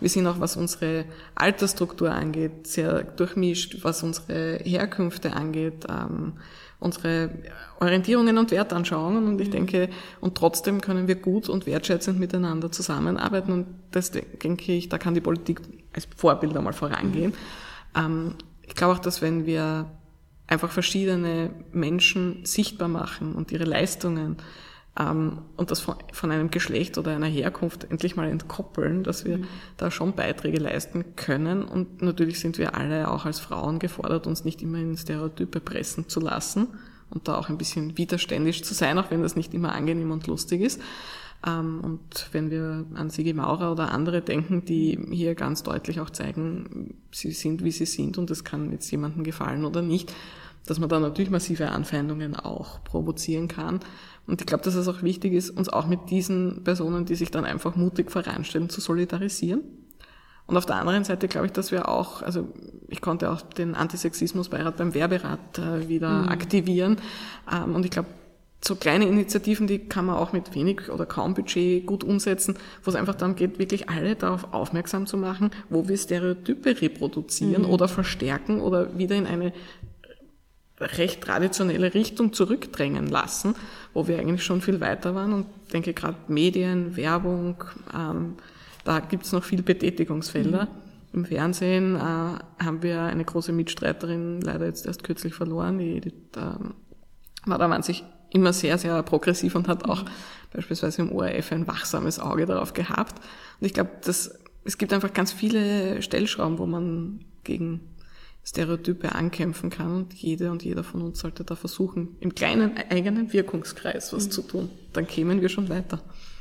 Wir 0.00 0.08
sind 0.08 0.26
auch, 0.26 0.40
was 0.40 0.56
unsere 0.56 1.04
Altersstruktur 1.34 2.10
angeht, 2.10 2.66
sehr 2.66 3.02
durchmischt, 3.02 3.78
was 3.82 4.02
unsere 4.02 4.60
Herkünfte 4.64 5.34
angeht, 5.34 5.86
ähm, 5.88 6.32
unsere 6.80 7.30
Orientierungen 7.78 8.38
und 8.38 8.50
Wertanschauungen 8.50 9.28
und 9.28 9.40
ich 9.40 9.48
mhm. 9.48 9.52
denke, 9.52 9.88
und 10.20 10.34
trotzdem 10.36 10.80
können 10.80 11.06
wir 11.06 11.14
gut 11.14 11.48
und 11.48 11.66
wertschätzend 11.66 12.18
miteinander 12.18 12.72
zusammenarbeiten 12.72 13.52
und 13.52 13.66
das 13.90 14.10
denke 14.10 14.72
ich, 14.72 14.88
da 14.88 14.98
kann 14.98 15.14
die 15.14 15.20
Politik 15.20 15.60
als 15.94 16.08
Vorbild 16.16 16.56
einmal 16.56 16.72
vorangehen. 16.72 17.34
Ähm, 17.96 18.34
ich 18.62 18.74
glaube 18.74 18.94
auch, 18.94 18.98
dass 18.98 19.22
wenn 19.22 19.46
wir 19.46 19.90
einfach 20.46 20.70
verschiedene 20.70 21.50
Menschen 21.72 22.44
sichtbar 22.44 22.88
machen 22.88 23.34
und 23.34 23.52
ihre 23.52 23.64
Leistungen 23.64 24.36
und 25.00 25.70
das 25.70 25.80
von, 25.80 25.94
von, 26.12 26.30
einem 26.30 26.50
Geschlecht 26.50 26.98
oder 26.98 27.12
einer 27.12 27.26
Herkunft 27.26 27.84
endlich 27.90 28.16
mal 28.16 28.28
entkoppeln, 28.28 29.02
dass 29.02 29.24
wir 29.24 29.38
mhm. 29.38 29.46
da 29.76 29.90
schon 29.90 30.14
Beiträge 30.14 30.58
leisten 30.58 31.16
können. 31.16 31.64
Und 31.64 32.02
natürlich 32.02 32.40
sind 32.40 32.58
wir 32.58 32.74
alle 32.74 33.10
auch 33.10 33.24
als 33.24 33.40
Frauen 33.40 33.78
gefordert, 33.78 34.26
uns 34.26 34.44
nicht 34.44 34.62
immer 34.62 34.78
in 34.78 34.96
Stereotype 34.96 35.60
pressen 35.60 36.08
zu 36.08 36.20
lassen 36.20 36.68
und 37.08 37.28
da 37.28 37.38
auch 37.38 37.48
ein 37.48 37.58
bisschen 37.58 37.96
widerständisch 37.96 38.62
zu 38.62 38.74
sein, 38.74 38.98
auch 38.98 39.10
wenn 39.10 39.22
das 39.22 39.36
nicht 39.36 39.54
immer 39.54 39.72
angenehm 39.72 40.10
und 40.10 40.26
lustig 40.26 40.60
ist. 40.60 40.80
Ähm, 41.46 41.80
und 41.82 42.28
wenn 42.32 42.50
wir 42.50 42.84
an 42.94 43.10
Sigi 43.10 43.32
Maurer 43.32 43.72
oder 43.72 43.92
andere 43.92 44.20
denken, 44.20 44.64
die 44.64 44.98
hier 45.10 45.34
ganz 45.34 45.62
deutlich 45.62 46.00
auch 46.00 46.10
zeigen, 46.10 46.94
sie 47.12 47.32
sind, 47.32 47.64
wie 47.64 47.70
sie 47.72 47.86
sind 47.86 48.18
und 48.18 48.30
es 48.30 48.44
kann 48.44 48.70
jetzt 48.72 48.90
jemandem 48.90 49.24
gefallen 49.24 49.64
oder 49.64 49.82
nicht, 49.82 50.12
dass 50.70 50.78
man 50.78 50.88
da 50.88 51.00
natürlich 51.00 51.30
massive 51.30 51.68
Anfeindungen 51.70 52.36
auch 52.36 52.84
provozieren 52.84 53.48
kann. 53.48 53.80
Und 54.28 54.40
ich 54.40 54.46
glaube, 54.46 54.62
dass 54.62 54.76
es 54.76 54.86
auch 54.86 55.02
wichtig 55.02 55.32
ist, 55.32 55.50
uns 55.50 55.68
auch 55.68 55.88
mit 55.88 56.10
diesen 56.10 56.62
Personen, 56.62 57.06
die 57.06 57.16
sich 57.16 57.32
dann 57.32 57.44
einfach 57.44 57.74
mutig 57.74 58.12
voranstellen, 58.12 58.70
zu 58.70 58.80
solidarisieren. 58.80 59.62
Und 60.46 60.56
auf 60.56 60.66
der 60.66 60.76
anderen 60.76 61.02
Seite 61.02 61.26
glaube 61.26 61.46
ich, 61.46 61.52
dass 61.52 61.72
wir 61.72 61.88
auch, 61.88 62.22
also 62.22 62.46
ich 62.86 63.00
konnte 63.00 63.32
auch 63.32 63.42
den 63.42 63.74
Antisexismusbeirat 63.74 64.76
beim 64.76 64.94
Werberat 64.94 65.58
äh, 65.58 65.88
wieder 65.88 66.22
mhm. 66.22 66.28
aktivieren. 66.28 66.98
Ähm, 67.52 67.74
und 67.74 67.84
ich 67.84 67.90
glaube, 67.90 68.08
so 68.62 68.76
kleine 68.76 69.06
Initiativen, 69.06 69.66
die 69.66 69.78
kann 69.78 70.04
man 70.04 70.16
auch 70.16 70.32
mit 70.32 70.54
wenig 70.54 70.90
oder 70.90 71.06
kaum 71.06 71.34
Budget 71.34 71.86
gut 71.86 72.04
umsetzen, 72.04 72.56
wo 72.84 72.90
es 72.90 72.96
einfach 72.96 73.14
darum 73.14 73.34
geht, 73.34 73.58
wirklich 73.58 73.88
alle 73.88 74.16
darauf 74.16 74.52
aufmerksam 74.52 75.06
zu 75.06 75.16
machen, 75.16 75.50
wo 75.70 75.88
wir 75.88 75.96
Stereotype 75.96 76.80
reproduzieren 76.80 77.62
mhm. 77.62 77.70
oder 77.70 77.88
verstärken 77.88 78.60
oder 78.60 78.98
wieder 78.98 79.16
in 79.16 79.26
eine 79.26 79.52
recht 80.80 81.22
traditionelle 81.22 81.94
Richtung 81.94 82.32
zurückdrängen 82.32 83.06
lassen, 83.06 83.54
wo 83.92 84.08
wir 84.08 84.18
eigentlich 84.18 84.44
schon 84.44 84.60
viel 84.60 84.80
weiter 84.80 85.14
waren. 85.14 85.32
Und 85.32 85.46
ich 85.66 85.72
denke 85.72 85.92
gerade 85.92 86.16
Medien, 86.28 86.96
Werbung, 86.96 87.62
ähm, 87.94 88.34
da 88.84 89.00
gibt's 89.00 89.32
noch 89.32 89.44
viel 89.44 89.62
Betätigungsfelder. 89.62 90.64
Mhm. 90.64 90.68
Im 91.12 91.24
Fernsehen 91.24 91.96
äh, 91.96 91.98
haben 91.98 92.82
wir 92.82 93.02
eine 93.02 93.24
große 93.24 93.52
Mitstreiterin 93.52 94.40
leider 94.40 94.66
jetzt 94.66 94.86
erst 94.86 95.04
kürzlich 95.04 95.34
verloren. 95.34 95.78
Die 95.78 95.96
Edith 95.96 96.14
ähm, 96.36 96.74
war 97.44 97.58
da 97.58 97.82
sich 97.82 98.04
immer 98.30 98.52
sehr, 98.52 98.78
sehr 98.78 99.02
progressiv 99.02 99.56
und 99.56 99.68
hat 99.68 99.84
auch 99.84 100.04
mhm. 100.04 100.08
beispielsweise 100.52 101.02
im 101.02 101.12
ORF 101.12 101.52
ein 101.52 101.66
wachsames 101.66 102.20
Auge 102.20 102.46
darauf 102.46 102.72
gehabt. 102.72 103.20
Und 103.60 103.66
ich 103.66 103.74
glaube, 103.74 103.90
es 104.06 104.78
gibt 104.78 104.92
einfach 104.92 105.12
ganz 105.12 105.32
viele 105.32 106.00
Stellschrauben, 106.00 106.58
wo 106.58 106.66
man 106.66 107.20
gegen 107.44 107.80
Stereotype 108.44 109.14
ankämpfen 109.14 109.70
kann 109.70 109.94
und 109.94 110.14
jede 110.14 110.50
und 110.50 110.64
jeder 110.64 110.82
von 110.82 111.02
uns 111.02 111.20
sollte 111.20 111.44
da 111.44 111.54
versuchen, 111.56 112.16
im 112.20 112.34
kleinen 112.34 112.76
eigenen 112.90 113.32
Wirkungskreis 113.32 114.12
was 114.12 114.26
mhm. 114.26 114.30
zu 114.30 114.42
tun. 114.42 114.70
Dann 114.92 115.06
kämen 115.06 115.40
wir 115.40 115.48
schon 115.48 115.68
weiter. 115.68 116.00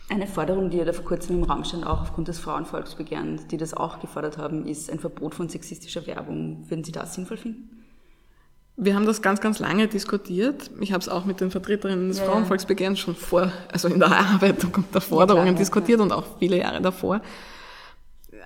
Eine 0.10 0.26
Forderung, 0.26 0.72
die 0.72 0.78
ja 0.78 0.86
da 0.86 0.94
vor 0.94 1.06
kurzem 1.06 1.38
im 1.38 1.44
Raum 1.44 1.64
stand, 1.64 1.86
auch 1.86 2.02
aufgrund 2.02 2.28
des 2.30 2.40
Frauenvolksbegehrens, 2.40 3.46
die 3.48 3.58
das 3.58 3.76
auch 3.76 4.00
gefordert 4.00 4.40
haben, 4.40 4.66
ist 4.66 4.90
ein 4.90 5.00
Verbot 5.00 5.36
von 5.36 5.50
sexistischer 5.50 6.08
Werbung. 6.08 6.66
Würden 6.68 6.84
Sie 6.84 6.92
das 6.92 7.14
sinnvoll 7.14 7.38
finden? 7.38 7.70
Wir 8.76 8.96
haben 8.96 9.06
das 9.06 9.22
ganz, 9.22 9.42
ganz 9.42 9.60
lange 9.60 9.88
diskutiert. 9.88 10.72
Ich 10.80 10.94
habe 10.94 11.02
es 11.02 11.10
auch 11.10 11.26
mit 11.26 11.42
den 11.42 11.52
Vertreterinnen 11.52 12.08
des 12.08 12.20
ja, 12.20 12.26
Frauenvolksbegehrens 12.26 12.98
schon 12.98 13.16
vor, 13.16 13.52
also 13.72 13.88
in 13.90 14.00
der 14.00 14.08
Erarbeitung 14.08 14.86
der 14.92 15.02
Forderungen 15.02 15.46
ja, 15.46 15.52
klar, 15.52 15.60
diskutiert 15.60 16.00
ja. 16.00 16.06
und 16.06 16.12
auch 16.12 16.40
viele 16.40 16.58
Jahre 16.58 16.82
davor. 16.82 17.22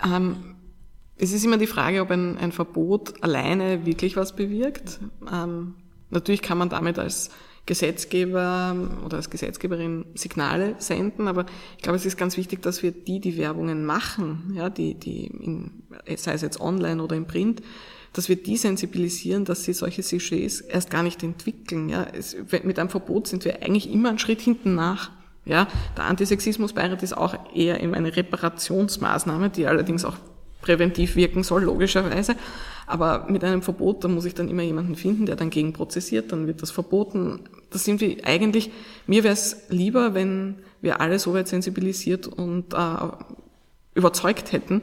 Ähm, 0.03 0.52
es 1.17 1.31
ist 1.31 1.45
immer 1.45 1.57
die 1.57 1.67
Frage, 1.67 2.01
ob 2.01 2.11
ein, 2.11 2.37
ein 2.37 2.51
Verbot 2.51 3.23
alleine 3.23 3.85
wirklich 3.85 4.15
was 4.15 4.35
bewirkt. 4.35 4.99
Ähm, 5.31 5.75
natürlich 6.09 6.41
kann 6.41 6.57
man 6.57 6.69
damit 6.69 6.99
als 6.99 7.29
Gesetzgeber 7.65 8.75
oder 9.05 9.17
als 9.17 9.29
Gesetzgeberin 9.29 10.05
Signale 10.15 10.75
senden, 10.79 11.29
aber 11.29 11.45
ich 11.77 11.83
glaube, 11.83 11.95
es 11.95 12.05
ist 12.05 12.17
ganz 12.17 12.35
wichtig, 12.35 12.61
dass 12.61 12.83
wir 12.83 12.91
die, 12.91 13.21
die 13.21 13.37
Werbungen 13.37 13.85
machen, 13.85 14.53
ja, 14.53 14.69
die, 14.69 14.95
die 14.95 15.27
in, 15.27 15.71
sei 16.17 16.33
es 16.33 16.41
jetzt 16.41 16.59
online 16.59 17.01
oder 17.01 17.15
im 17.15 17.25
Print, 17.25 17.61
dass 18.11 18.27
wir 18.27 18.35
die 18.35 18.57
sensibilisieren, 18.57 19.45
dass 19.45 19.63
sie 19.63 19.73
solche 19.73 20.03
Sujets 20.03 20.59
erst 20.61 20.91
gar 20.91 21.03
nicht 21.03 21.23
entwickeln. 21.23 21.89
Ja. 21.89 22.03
Es, 22.03 22.35
mit 22.63 22.77
einem 22.77 22.89
Verbot 22.89 23.27
sind 23.27 23.43
wir 23.45 23.63
eigentlich 23.63 23.91
immer 23.91 24.09
einen 24.09 24.19
Schritt 24.19 24.41
hinten 24.41 24.75
nach. 24.75 25.11
Ja. 25.45 25.67
Der 25.97 26.03
Antisexismusbeirat 26.05 27.01
ist 27.01 27.17
auch 27.17 27.35
eher 27.55 27.81
eben 27.81 27.95
eine 27.95 28.15
Reparationsmaßnahme, 28.15 29.49
die 29.49 29.65
allerdings 29.65 30.05
auch 30.05 30.17
präventiv 30.63 31.15
wirken 31.15 31.43
soll, 31.43 31.63
logischerweise. 31.65 32.35
Aber 32.87 33.27
mit 33.29 33.43
einem 33.43 33.61
Verbot, 33.61 34.03
da 34.03 34.07
muss 34.07 34.25
ich 34.25 34.33
dann 34.33 34.49
immer 34.49 34.63
jemanden 34.63 34.95
finden, 34.95 35.25
der 35.25 35.35
dann 35.35 35.49
gegen 35.49 35.73
prozessiert, 35.73 36.31
dann 36.31 36.47
wird 36.47 36.61
das 36.61 36.71
verboten. 36.71 37.41
Das 37.69 37.85
sind 37.85 38.01
wir 38.01 38.25
eigentlich, 38.25 38.71
mir 39.07 39.23
wäre 39.23 39.33
es 39.33 39.63
lieber, 39.69 40.13
wenn 40.13 40.55
wir 40.81 40.99
alle 40.99 41.19
so 41.19 41.33
weit 41.33 41.47
sensibilisiert 41.47 42.27
und 42.27 42.73
äh, 42.73 42.77
überzeugt 43.95 44.51
hätten, 44.51 44.81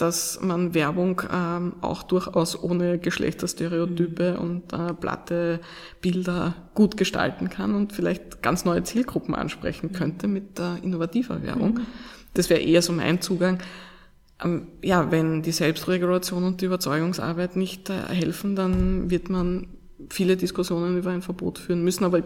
dass 0.00 0.40
man 0.40 0.74
Werbung 0.74 1.22
ähm, 1.32 1.74
auch 1.82 2.02
durchaus 2.02 2.60
ohne 2.60 2.98
Geschlechterstereotype 2.98 4.32
mhm. 4.32 4.38
und 4.38 4.72
äh, 4.72 4.94
platte 4.94 5.60
Bilder 6.00 6.54
gut 6.74 6.96
gestalten 6.96 7.50
kann 7.50 7.74
und 7.74 7.92
vielleicht 7.92 8.42
ganz 8.42 8.64
neue 8.64 8.82
Zielgruppen 8.82 9.34
ansprechen 9.34 9.90
mhm. 9.92 9.92
könnte 9.92 10.26
mit 10.26 10.58
äh, 10.58 10.78
innovativer 10.82 11.42
Werbung. 11.42 11.74
Mhm. 11.74 11.86
Das 12.34 12.48
wäre 12.48 12.60
eher 12.60 12.82
so 12.82 12.92
mein 12.92 13.20
Zugang. 13.20 13.58
Ähm, 14.42 14.68
ja, 14.82 15.10
wenn 15.10 15.42
die 15.42 15.52
Selbstregulation 15.52 16.44
und 16.44 16.60
die 16.60 16.66
Überzeugungsarbeit 16.66 17.56
nicht 17.56 17.90
äh, 17.90 18.02
helfen, 18.08 18.56
dann 18.56 19.10
wird 19.10 19.28
man 19.28 19.68
viele 20.08 20.36
Diskussionen 20.36 20.96
über 20.96 21.10
ein 21.10 21.22
Verbot 21.22 21.58
führen 21.58 21.84
müssen. 21.84 22.04
Aber 22.04 22.22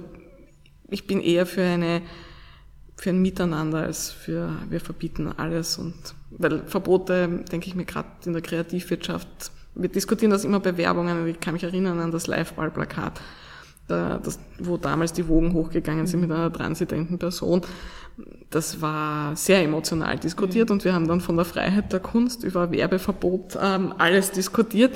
ich 0.89 1.07
bin 1.07 1.21
eher 1.21 1.47
für 1.47 1.63
eine 1.63 2.03
für 2.97 3.11
ein 3.11 3.23
Miteinander 3.23 3.79
als 3.79 4.11
für 4.11 4.51
wir 4.69 4.81
verbieten 4.81 5.33
alles 5.37 5.79
und 5.79 5.95
weil 6.31 6.63
Verbote, 6.67 7.45
denke 7.51 7.67
ich 7.67 7.75
mir 7.75 7.85
gerade 7.85 8.09
in 8.25 8.33
der 8.33 8.43
Kreativwirtschaft, 8.43 9.51
wir 9.75 9.89
diskutieren 9.89 10.31
das 10.31 10.45
immer 10.45 10.61
bei 10.61 10.77
Werbungen, 10.77 11.27
ich 11.27 11.41
kann 11.41 11.55
mich 11.55 11.65
erinnern 11.65 11.99
an 11.99 12.13
das 12.13 12.27
Live-Ball-Plakat, 12.27 13.21
wo 13.87 14.77
damals 14.77 15.13
die 15.13 15.29
Wogen 15.29 15.53
hochgegangen 15.53 16.07
sind 16.07 16.21
mit 16.21 16.31
einer 16.31 16.53
transidenten 16.53 17.19
Person. 17.19 17.63
Das 18.51 18.81
war 18.81 19.37
sehr 19.37 19.63
emotional 19.63 20.19
diskutiert 20.19 20.71
und 20.71 20.85
wir 20.85 20.95
haben 20.95 21.09
dann 21.09 21.21
von 21.21 21.37
der 21.37 21.45
Freiheit 21.45 21.93
der 21.93 22.01
Kunst 22.01 22.45
über 22.45 22.71
Werbeverbot 22.71 23.59
ähm, 23.61 23.93
alles 23.99 24.31
diskutiert. 24.31 24.95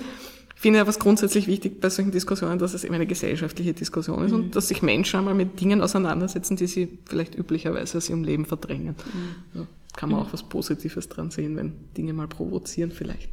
Ich 0.55 0.63
finde 0.63 0.81
aber 0.81 0.91
es 0.91 0.99
grundsätzlich 0.99 1.47
wichtig 1.47 1.81
bei 1.81 1.89
solchen 1.91 2.11
Diskussionen, 2.11 2.59
dass 2.59 2.75
es 2.75 2.83
eben 2.83 2.95
eine 2.95 3.07
gesellschaftliche 3.07 3.75
Diskussion 3.75 4.25
ist 4.25 4.33
mhm. 4.33 4.37
und 4.37 4.57
dass 4.57 4.69
sich 4.69 4.83
Menschen 4.83 5.19
einmal 5.19 5.35
mit 5.35 5.61
Dingen 5.61 5.81
auseinandersetzen, 5.81 6.57
die 6.57 6.67
sie 6.67 6.99
vielleicht 7.05 7.37
üblicherweise 7.37 7.99
aus 7.99 8.09
ihrem 8.09 8.25
Leben 8.25 8.45
verdrängen. 8.45 8.97
Mhm. 9.13 9.61
Ja, 9.61 9.67
kann 9.97 10.11
man 10.11 10.21
mhm. 10.21 10.27
auch 10.27 10.33
was 10.33 10.43
Positives 10.43 11.09
dran 11.09 11.31
sehen, 11.31 11.57
wenn 11.57 11.75
Dinge 11.97 12.13
mal 12.13 12.29
provozieren 12.29 12.91
vielleicht. 12.91 13.29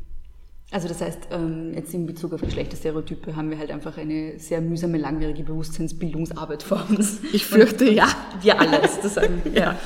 Also 0.72 0.88
das 0.88 1.00
heißt, 1.00 1.27
ähm, 1.31 1.74
jetzt 1.74 1.93
in 1.93 2.05
Bezug 2.05 2.34
auf 2.34 2.41
Geschlechterstereotype 2.41 3.36
haben 3.36 3.50
wir 3.50 3.57
halt 3.57 3.72
einfach 3.72 3.98
eine 3.98 4.39
sehr 4.39 4.62
mühsame, 4.62 4.98
langwierige 4.98 5.43
Bewusstseinsbildungsarbeit 5.43 6.63
vor 6.63 6.86
uns. 6.89 7.19
Ich 7.34 7.45
fürchte, 7.45 7.89
ja. 7.89 8.07
Wir 8.41 8.60
alle 8.60 8.88
sozusagen. 8.88 9.41
ja. 9.53 9.77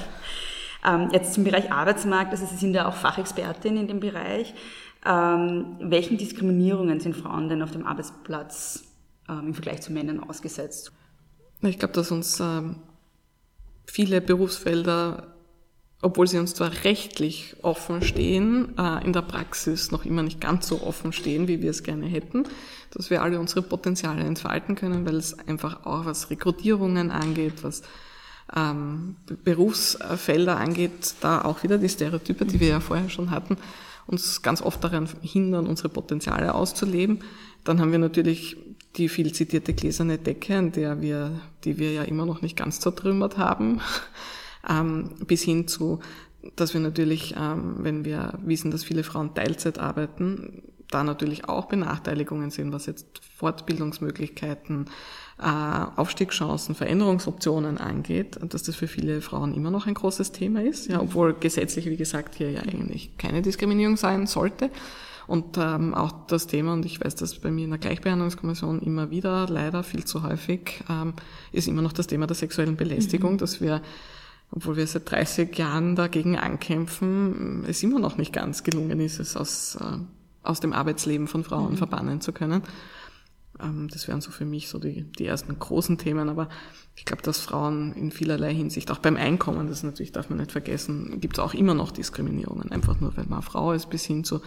Ähm, 0.86 1.10
jetzt 1.12 1.34
zum 1.34 1.44
Bereich 1.44 1.72
Arbeitsmarkt, 1.72 2.32
also 2.32 2.46
Sie 2.46 2.56
sind 2.56 2.74
ja 2.74 2.88
auch 2.88 2.96
Fachexpertin 2.96 3.76
in 3.76 3.88
dem 3.88 4.00
Bereich. 4.00 4.54
Ähm, 5.06 5.78
welchen 5.82 6.18
Diskriminierungen 6.18 7.00
sind 7.00 7.16
Frauen 7.16 7.50
denn 7.50 7.62
auf 7.62 7.72
dem 7.72 7.86
Arbeitsplatz 7.86 8.84
im 9.30 9.54
Vergleich 9.54 9.82
zu 9.82 9.94
Männern 9.94 10.24
ausgesetzt? 10.24 10.92
Ich 11.62 11.78
glaube, 11.78 11.94
dass 11.94 12.10
uns 12.10 12.42
viele 13.86 14.22
Berufsfelder, 14.22 15.36
obwohl 16.02 16.28
sie 16.28 16.38
uns 16.38 16.54
zwar 16.54 16.72
rechtlich 16.84 17.56
offen 17.62 18.02
stehen, 18.02 18.78
äh, 18.78 19.04
in 19.04 19.12
der 19.12 19.22
Praxis 19.22 19.92
noch 19.92 20.06
immer 20.06 20.24
nicht 20.24 20.40
ganz 20.40 20.68
so 20.68 20.82
offen 20.82 21.12
stehen, 21.12 21.48
wie 21.48 21.62
wir 21.62 21.72
es 21.72 21.84
gerne 21.84 22.06
hätten, 22.06 22.46
dass 22.92 23.10
wir 23.10 23.22
alle 23.22 23.40
unsere 23.40 23.62
Potenziale 23.62 24.24
entfalten 24.24 24.76
können, 24.76 25.06
weil 25.06 25.16
es 25.16 25.38
einfach 25.48 25.86
auch 25.86 26.06
was 26.06 26.30
Rekrutierungen 26.30 27.12
angeht, 27.12 27.64
was 27.64 27.82
ähm, 28.56 29.18
Berufsfelder 29.44 30.58
angeht, 30.58 31.16
da 31.22 31.42
auch 31.44 31.64
wieder 31.64 31.78
die 31.78 31.90
Stereotype, 31.90 32.46
die 32.46 32.60
wir 32.60 32.70
ja 32.70 32.80
vorher 32.80 33.10
schon 33.10 33.30
hatten, 33.30 33.58
uns 34.08 34.42
ganz 34.42 34.62
oft 34.62 34.84
daran 34.84 35.08
hindern, 35.22 35.68
unsere 35.68 35.90
Potenziale 35.90 36.56
auszuleben. 36.56 37.20
Dann 37.64 37.80
haben 37.80 37.92
wir 37.92 38.00
natürlich 38.00 38.58
die 38.96 39.10
viel 39.10 39.34
zitierte 39.34 39.74
gläserne 39.74 40.18
Decke, 40.18 40.58
an 40.58 40.72
der 40.72 41.02
wir, 41.02 41.40
die 41.64 41.78
wir 41.78 41.92
ja 41.92 42.04
immer 42.04 42.26
noch 42.26 42.42
nicht 42.42 42.58
ganz 42.58 42.80
zertrümmert 42.80 43.38
haben, 43.38 43.82
ähm, 44.68 45.12
bis 45.26 45.44
hin 45.44 45.68
zu, 45.68 46.00
dass 46.56 46.74
wir 46.74 46.82
natürlich, 46.82 47.36
ähm, 47.38 47.76
wenn 47.80 48.06
wir 48.06 48.34
wissen, 48.44 48.72
dass 48.72 48.84
viele 48.84 49.04
Frauen 49.04 49.34
Teilzeit 49.34 49.78
arbeiten, 49.78 50.64
da 50.90 51.04
natürlich 51.04 51.48
auch 51.48 51.66
Benachteiligungen 51.66 52.50
sind, 52.50 52.72
was 52.72 52.88
jetzt 52.88 53.22
Fortbildungsmöglichkeiten, 53.38 54.86
äh, 55.40 55.44
Aufstiegschancen, 55.96 56.76
Veränderungsoptionen 56.76 57.78
angeht, 57.78 58.40
dass 58.42 58.64
das 58.64 58.76
für 58.76 58.88
viele 58.88 59.22
Frauen 59.22 59.54
immer 59.54 59.72
noch 59.72 59.88
ein 59.88 59.94
großes 59.94 60.32
Thema 60.32 60.64
ist, 60.64 60.88
ja, 60.88 61.00
obwohl 61.00 61.34
gesetzlich, 61.34 61.86
wie 61.86 61.98
gesagt, 61.98 62.36
hier 62.36 62.52
ja 62.52 62.62
eigentlich 62.62 63.18
keine 63.18 63.42
Diskriminierung 63.42 63.98
sein 63.98 64.28
sollte. 64.28 64.72
Und 65.28 65.60
ähm, 65.60 65.94
auch 65.94 66.12
das 66.26 66.48
Thema, 66.48 66.74
und 66.74 66.88
ich 66.88 67.06
weiß 67.06 67.14
das 67.14 67.36
bei 67.36 67.52
mir 67.52 67.66
in 67.66 67.70
der 67.70 67.78
Gleichbehandlungskommission 67.78 68.82
immer 68.82 69.12
wieder, 69.12 69.46
leider 69.48 69.84
viel 69.84 70.04
zu 70.04 70.24
häufig, 70.24 70.84
ähm, 70.90 71.14
ist 71.52 71.68
immer 71.68 71.84
noch 71.84 71.94
das 71.94 72.08
Thema 72.08 72.26
der 72.26 72.36
sexuellen 72.36 72.76
Belästigung, 72.76 73.34
mhm. 73.34 73.38
dass 73.38 73.62
wir, 73.62 73.84
obwohl 74.52 74.78
wir 74.78 74.88
seit 74.88 75.10
30 75.10 75.56
Jahren 75.58 75.96
dagegen 75.96 76.38
ankämpfen, 76.38 77.66
es 77.68 77.84
immer 77.84 78.00
noch 78.00 78.18
nicht 78.18 78.34
ganz 78.34 78.64
gelungen 78.64 79.00
ist, 79.00 79.20
es 79.20 79.38
aus, 79.38 79.78
äh, 79.80 79.98
aus 80.44 80.60
dem 80.60 80.74
Arbeitsleben 80.74 81.28
von 81.28 81.44
Frauen 81.44 81.74
mhm. 81.74 81.78
verbannen 81.78 82.22
zu 82.22 82.32
können. 82.32 82.64
Ähm, 83.62 83.88
das 83.92 84.08
wären 84.08 84.22
so 84.22 84.32
für 84.32 84.46
mich 84.46 84.68
so 84.70 84.80
die, 84.80 85.04
die 85.04 85.26
ersten 85.26 85.58
großen 85.58 85.98
Themen. 85.98 86.30
Aber 86.30 86.50
ich 86.96 87.06
glaube, 87.06 87.22
dass 87.22 87.40
Frauen 87.40 87.94
in 87.94 88.12
vielerlei 88.12 88.54
Hinsicht, 88.54 88.90
auch 88.92 88.98
beim 88.98 89.18
Einkommen, 89.18 89.68
das 89.68 89.84
natürlich 89.84 90.12
darf 90.12 90.30
man 90.30 90.40
nicht 90.40 90.52
vergessen, 90.52 91.20
gibt 91.20 91.38
es 91.38 91.44
auch 91.44 91.54
immer 91.54 91.76
noch 91.76 91.92
Diskriminierungen. 91.92 92.72
Einfach 92.72 93.00
nur, 93.00 93.16
weil 93.18 93.26
man 93.28 93.44
Frau 93.44 93.74
ist, 93.74 93.90
bis 93.90 94.06
hin 94.06 94.24
zu 94.24 94.42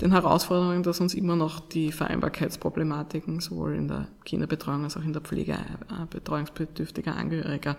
den 0.00 0.10
Herausforderungen, 0.10 0.82
dass 0.82 1.00
uns 1.00 1.14
immer 1.14 1.36
noch 1.36 1.60
die 1.60 1.92
Vereinbarkeitsproblematiken 1.92 3.40
sowohl 3.40 3.74
in 3.74 3.88
der 3.88 4.08
Kinderbetreuung 4.24 4.84
als 4.84 4.96
auch 4.96 5.02
in 5.02 5.14
der 5.14 5.22
Pflege 5.22 5.56
betreuungsbedürftiger 6.10 7.16
Angehöriger 7.16 7.78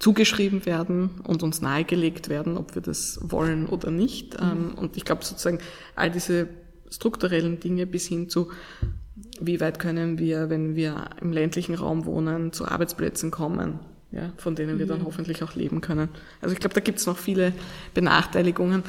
zugeschrieben 0.00 0.66
werden 0.66 1.20
und 1.24 1.42
uns 1.44 1.60
nahegelegt 1.60 2.28
werden, 2.28 2.56
ob 2.56 2.74
wir 2.74 2.82
das 2.82 3.20
wollen 3.22 3.66
oder 3.66 3.90
nicht. 3.90 4.40
Mhm. 4.40 4.74
Und 4.74 4.96
ich 4.96 5.04
glaube 5.04 5.24
sozusagen 5.24 5.58
all 5.94 6.10
diese 6.10 6.48
strukturellen 6.90 7.60
Dinge 7.60 7.86
bis 7.86 8.06
hin 8.06 8.28
zu 8.28 8.50
wie 9.40 9.60
weit 9.60 9.78
können 9.78 10.18
wir, 10.18 10.50
wenn 10.50 10.74
wir 10.74 11.10
im 11.20 11.32
ländlichen 11.32 11.74
Raum 11.74 12.04
wohnen, 12.06 12.52
zu 12.52 12.66
Arbeitsplätzen 12.66 13.30
kommen, 13.30 13.80
ja, 14.10 14.32
von 14.36 14.54
denen 14.54 14.78
wir 14.78 14.86
dann 14.86 15.00
mhm. 15.00 15.04
hoffentlich 15.06 15.42
auch 15.42 15.54
leben 15.54 15.80
können. 15.80 16.08
Also 16.40 16.54
ich 16.54 16.60
glaube, 16.60 16.74
da 16.74 16.80
gibt 16.80 16.98
es 16.98 17.06
noch 17.06 17.18
viele 17.18 17.52
Benachteiligungen, 17.94 18.82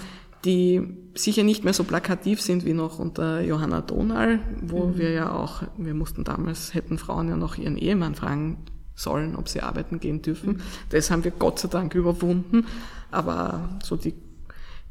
die 0.46 0.98
sicher 1.14 1.44
nicht 1.44 1.64
mehr 1.64 1.74
so 1.74 1.84
plakativ 1.84 2.42
sind 2.42 2.66
wie 2.66 2.74
noch 2.74 3.00
unter 3.00 3.42
Johanna 3.42 3.82
Donal, 3.82 4.40
wo 4.62 4.88
mhm. 4.88 4.98
wir 4.98 5.12
ja 5.12 5.32
auch, 5.32 5.64
wir 5.78 5.94
mussten 5.94 6.24
damals, 6.24 6.74
hätten 6.74 6.98
Frauen 6.98 7.28
ja 7.30 7.36
noch 7.36 7.58
ihren 7.58 7.78
Ehemann 7.78 8.16
fragen 8.16 8.58
sollen, 9.02 9.36
ob 9.36 9.50
sie 9.50 9.62
arbeiten 9.62 10.00
gehen 10.00 10.22
dürfen. 10.22 10.54
Mhm. 10.54 10.62
Das 10.90 11.12
haben 11.12 11.24
wir 11.24 11.32
Gott 11.32 11.60
sei 11.60 11.68
Dank 11.68 11.96
überwunden. 11.96 12.66
Aber 13.12 13.78
so 13.84 13.96
die 13.96 14.14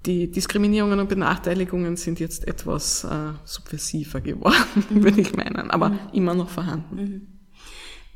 die 0.06 0.30
Diskriminierungen 0.30 0.98
und 0.98 1.08
Benachteiligungen 1.08 1.96
sind 1.96 2.20
jetzt 2.20 2.48
etwas 2.48 3.04
äh, 3.04 3.32
subversiver 3.44 4.20
geworden, 4.20 4.84
mhm. 4.88 5.02
würde 5.04 5.20
ich 5.20 5.34
meinen, 5.34 5.70
aber 5.70 5.90
mhm. 5.90 5.98
immer 6.12 6.34
noch 6.34 6.48
vorhanden. 6.48 7.28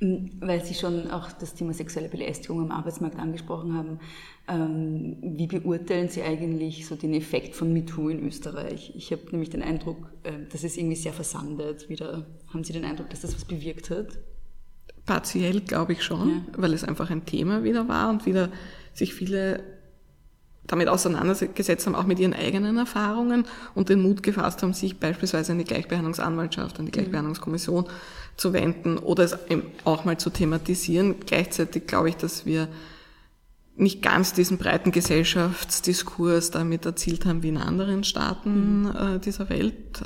Mhm. 0.01 0.09
mhm. 0.09 0.31
Weil 0.41 0.65
Sie 0.65 0.75
schon 0.75 1.11
auch 1.11 1.31
das 1.33 1.55
Thema 1.55 1.73
sexuelle 1.75 2.09
Belästigung 2.09 2.61
am 2.61 2.71
Arbeitsmarkt 2.71 3.19
angesprochen 3.19 3.75
haben, 3.75 4.01
ähm, 4.49 5.17
wie 5.23 5.47
beurteilen 5.47 6.09
Sie 6.09 6.23
eigentlich 6.23 6.87
so 6.87 6.97
den 6.97 7.15
Effekt 7.15 7.55
von 7.55 7.73
MeToo 7.73 8.09
in 8.09 8.27
Österreich? 8.27 8.93
Ich 8.97 9.13
habe 9.13 9.23
nämlich 9.31 9.51
den 9.51 9.63
Eindruck, 9.63 10.11
äh, 10.23 10.33
dass 10.51 10.65
es 10.65 10.77
irgendwie 10.77 10.97
sehr 10.97 11.13
versandet. 11.13 11.89
Wieder 11.89 12.27
haben 12.53 12.65
Sie 12.65 12.73
den 12.73 12.85
Eindruck, 12.85 13.11
dass 13.11 13.21
das 13.21 13.35
was 13.35 13.45
bewirkt 13.45 13.91
hat? 13.91 14.19
Partiell 15.07 15.61
glaube 15.61 15.93
ich 15.93 16.03
schon, 16.03 16.29
ja. 16.29 16.43
weil 16.57 16.73
es 16.73 16.85
einfach 16.85 17.11
ein 17.11 17.27
Thema 17.27 17.63
wieder 17.63 17.89
war 17.89 18.11
und 18.11 18.27
wieder 18.27 18.49
sich 18.93 19.15
viele 19.15 19.63
damit 20.67 20.89
auseinandergesetzt 20.89 21.87
haben, 21.87 21.95
auch 21.95 22.07
mit 22.07 22.19
ihren 22.19 22.33
eigenen 22.33 22.79
Erfahrungen 22.79 23.45
und 23.75 23.91
den 23.91 24.01
Mut 24.01 24.23
gefasst 24.23 24.63
haben, 24.63 24.73
sich 24.73 24.99
beispielsweise 24.99 25.53
an 25.53 25.59
die 25.59 25.65
Gleichbehandlungsanwaltschaft, 25.65 26.79
an 26.79 26.87
die 26.87 26.93
Gleichbehandlungskommission 26.93 27.87
zu 28.37 28.53
wenden 28.53 28.99
oder 28.99 29.25
es 29.25 29.37
auch 29.85 30.05
mal 30.05 30.19
zu 30.19 30.31
thematisieren. 30.31 31.17
Gleichzeitig 31.21 31.87
glaube 31.87 32.09
ich, 32.09 32.17
dass 32.17 32.47
wir 32.47 32.69
nicht 33.77 34.03
ganz 34.03 34.33
diesen 34.33 34.57
breiten 34.57 34.93
Gesellschaftsdiskurs 34.93 36.51
damit 36.51 36.87
erzielt 36.87 37.27
haben 37.27 37.43
wie 37.43 37.49
in 37.49 37.57
anderen 37.59 38.05
Staaten 38.05 38.83
mhm. 38.83 38.97
äh, 38.97 39.19
dieser 39.19 39.49
Welt. 39.49 40.03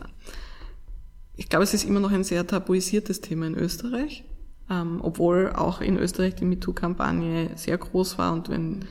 Ich 1.36 1.48
glaube, 1.48 1.64
es 1.64 1.74
ist 1.74 1.84
immer 1.84 2.00
noch 2.00 2.10
ein 2.10 2.24
sehr 2.24 2.46
tabuisiertes 2.46 3.20
Thema 3.20 3.46
in 3.46 3.54
Österreich, 3.54 4.24
ähm, 4.70 5.00
obwohl 5.02 5.52
auch 5.54 5.80
in 5.80 5.96
Österreich 5.96 6.34
die 6.34 6.44
MeToo-Kampagne 6.44 7.50
sehr 7.56 7.78
groß 7.78 8.18
war 8.18 8.32
und 8.32 8.48
wenn 8.48 8.84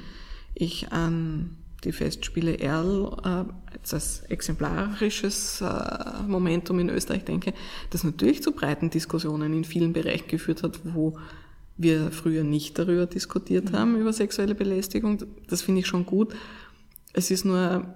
ich 0.54 0.92
an 0.92 1.58
die 1.84 1.92
Festspiele 1.92 2.56
Erl 2.56 3.16
äh, 3.24 3.80
als 3.94 4.22
exemplarisches 4.22 5.62
äh, 5.62 6.24
Momentum 6.28 6.80
in 6.80 6.90
Österreich 6.90 7.24
denke, 7.26 7.54
das 7.92 8.04
natürlich 8.04 8.42
zu 8.42 8.52
breiten 8.52 8.90
Diskussionen 8.90 9.54
in 9.54 9.64
vielen 9.64 9.94
Bereichen 9.94 10.28
geführt 10.28 10.64
hat, 10.64 10.80
wo 10.84 11.18
wir 11.78 12.12
früher 12.12 12.44
nicht 12.44 12.80
darüber 12.80 13.06
diskutiert 13.06 13.72
haben, 13.72 13.98
über 13.98 14.12
sexuelle 14.12 14.56
Belästigung. 14.56 15.20
Das 15.48 15.62
finde 15.62 15.82
ich 15.82 15.88
schon 15.88 16.06
gut. 16.08 16.34
Es 17.14 17.30
ist 17.30 17.46
nur, 17.46 17.94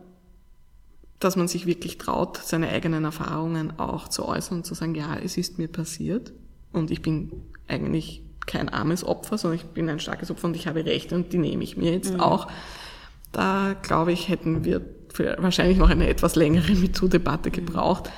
dass 1.19 1.35
man 1.35 1.47
sich 1.47 1.65
wirklich 1.65 1.97
traut, 1.97 2.37
seine 2.37 2.69
eigenen 2.69 3.03
Erfahrungen 3.03 3.79
auch 3.79 4.07
zu 4.07 4.25
äußern 4.25 4.59
und 4.59 4.65
zu 4.65 4.75
sagen, 4.75 4.93
ja, 4.93 5.17
es 5.17 5.37
ist 5.37 5.57
mir 5.57 5.67
passiert 5.67 6.31
und 6.71 6.91
ich 6.91 7.01
bin 7.01 7.31
eigentlich 7.71 8.23
kein 8.45 8.69
armes 8.69 9.03
Opfer, 9.03 9.37
sondern 9.37 9.59
ich 9.59 9.65
bin 9.65 9.89
ein 9.89 9.99
starkes 9.99 10.29
Opfer 10.29 10.47
und 10.47 10.55
ich 10.55 10.67
habe 10.67 10.85
Rechte 10.85 11.15
und 11.15 11.31
die 11.33 11.37
nehme 11.37 11.63
ich 11.63 11.77
mir 11.77 11.93
jetzt 11.93 12.13
mhm. 12.13 12.19
auch. 12.19 12.47
Da, 13.31 13.75
glaube 13.81 14.11
ich, 14.11 14.27
hätten 14.27 14.65
wir 14.65 14.81
wahrscheinlich 15.37 15.77
noch 15.77 15.89
eine 15.89 16.07
etwas 16.07 16.35
längere 16.35 16.71
MeToo-Debatte 16.75 17.51
gebraucht. 17.51 18.09